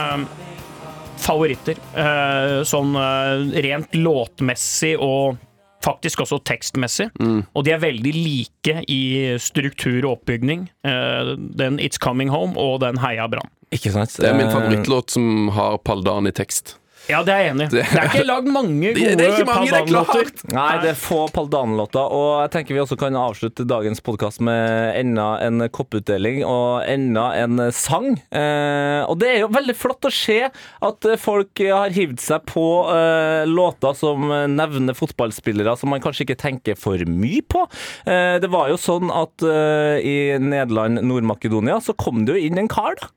[1.22, 1.78] favoritter.
[1.94, 5.38] Eh, sånn eh, rent låtmessig og
[5.84, 7.08] faktisk også tekstmessig.
[7.54, 9.00] Og de er veldig like i
[9.42, 10.68] struktur og oppbygning.
[10.84, 13.50] Eh, den It's Coming Home og den Heia Brann.
[13.72, 14.18] Ikke sant?
[14.20, 16.76] Det er min Eh, favorittlåt som har Paldan i tekst.
[17.10, 17.70] Ja, det er jeg enig i.
[17.72, 19.46] Det er ikke lagd mange gode er er.
[19.48, 20.28] Paldan-låter.
[20.54, 24.94] Nei, det er få Paldan-låter, og jeg tenker vi også kan avslutte dagens podkast med
[25.00, 28.12] enda en kopputdeling og enda en sang.
[28.30, 32.66] Eh, og det er jo veldig flott å se at folk har hivd seg på
[32.94, 37.64] eh, låter som nevner fotballspillere som man kanskje ikke tenker for mye på.
[38.06, 42.62] Eh, det var jo sånn at eh, i Nederland, Nord-Makedonia, så kom det jo inn
[42.62, 43.10] en kar, da.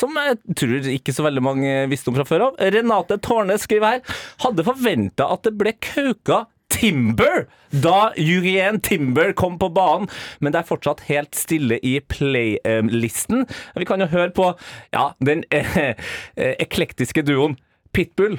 [0.00, 2.62] Som jeg tror ikke så veldig mange visste om fra før av.
[2.72, 9.58] Renate Tårne skriver her Hadde forventa at det ble kauka Timber da Jurien Timber kom
[9.60, 13.44] på banen, men det er fortsatt helt stille i playlisten.
[13.76, 14.52] Vi kan jo høre på
[14.94, 17.58] ja, den eh, eh, eklektiske duoen
[17.92, 18.38] Pitbull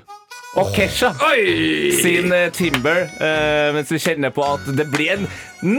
[0.60, 1.14] og Kesha
[2.02, 5.28] sin eh, Timber, eh, mens vi kjenner på at det blir en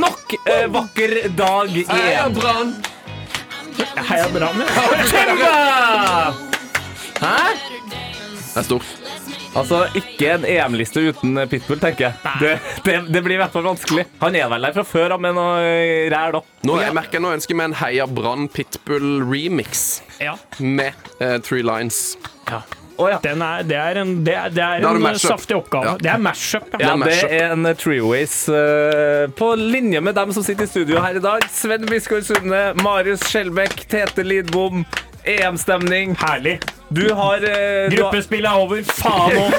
[0.01, 2.37] nok eh, vakker dag i EM.
[2.39, 2.77] Brann!
[4.09, 6.33] Heia Brann, ja.
[7.23, 7.37] Hæ?
[8.53, 8.89] Det er stort.
[9.57, 12.15] Altså, ikke en EM-liste uten Pitbull, tenker jeg.
[12.41, 12.53] Det,
[12.87, 14.07] det, det blir i hvert fall vanskelig.
[14.23, 16.41] Han er vel der fra før, av med noe eh, ræl, da.
[16.69, 20.39] Nå, jeg merker, nå ønsker jeg meg en Heia Brann Pitbull-remix Ja.
[20.61, 22.17] med uh, Three Lines.
[23.03, 23.19] Å ja.
[23.25, 25.93] Den er, det er en, det er, det er er en saftig oppgave.
[25.93, 25.95] Ja.
[26.03, 26.69] Det er mash-up.
[26.79, 30.71] Ja, Det er det er en Treeways uh, på linje med dem som sitter i
[30.71, 31.47] studio her i dag.
[31.51, 34.85] Sven Biskår Sunde, Marius Skjelbekk, Tete Lidbom.
[35.25, 36.17] EM-stemning.
[36.19, 36.57] Herlig.
[36.93, 38.83] Du har, uh, Gruppespillet er over.
[38.83, 39.53] Faen òg!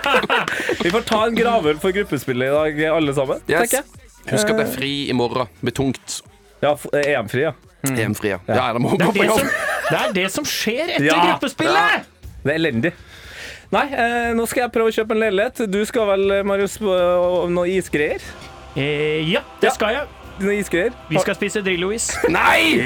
[0.84, 3.42] Vi får ta en gravøl for gruppespillet i dag, alle sammen.
[3.50, 3.74] Yes.
[3.76, 3.84] jeg.
[4.30, 5.48] Husk at det er fri i morgen.
[5.60, 6.20] Blir tungt.
[6.60, 7.52] Ja, eh, EM-fri, ja.
[7.88, 8.40] EM-fri, ja.
[8.48, 9.38] Ja, det må Det gå på det, jobb.
[9.40, 9.52] som,
[9.90, 11.20] det er det som skjer etter Ja.
[11.28, 12.08] gruppespillet!
[12.44, 12.92] Det er elendig.
[13.70, 15.60] Nei, eh, nå skal jeg prøve å kjøpe en leilighet.
[15.70, 16.94] Du skal vel, eh, Marius, på
[17.50, 18.24] noe isgreier?
[18.76, 19.74] Eh, ja, det Ja.
[19.76, 20.08] skal jeg.
[20.40, 20.92] Noe isgreier?
[21.10, 22.06] Vi skal spise Drillo-is.
[22.32, 22.80] Nei!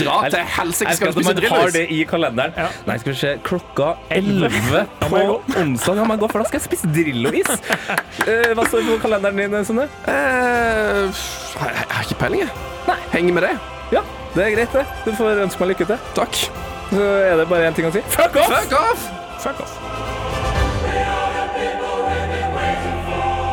[0.00, 2.54] Dra til helsike, Jeg skal skal du at spise man har det i kalenderen.
[2.56, 2.68] Ja.
[2.86, 3.32] Nei, skal vi se.
[3.44, 4.48] Klokka Elleve.
[4.48, 7.52] 11 Da må på jeg onsdag Ja, man gå, for da skal jeg spise Drillo-is.
[8.26, 9.88] Eh, hva står på kalenderen din, Sunne?
[10.08, 12.98] Eh, jeg jeg har ikke peiling, jeg.
[13.12, 13.54] Henger med det.
[13.92, 14.00] Ja,
[14.34, 14.86] det er greit, det.
[15.04, 15.98] Du får ønske meg lykke til.
[16.16, 16.71] Takk.
[16.92, 18.02] Så er det bare én ting å si.
[18.12, 18.52] Fuck off!
[18.52, 19.06] Fuck off!
[19.40, 19.78] Fuck off.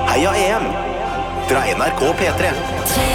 [0.10, 0.68] Heia EM
[1.48, 2.52] fra NRK P3.
[2.92, 3.09] Tre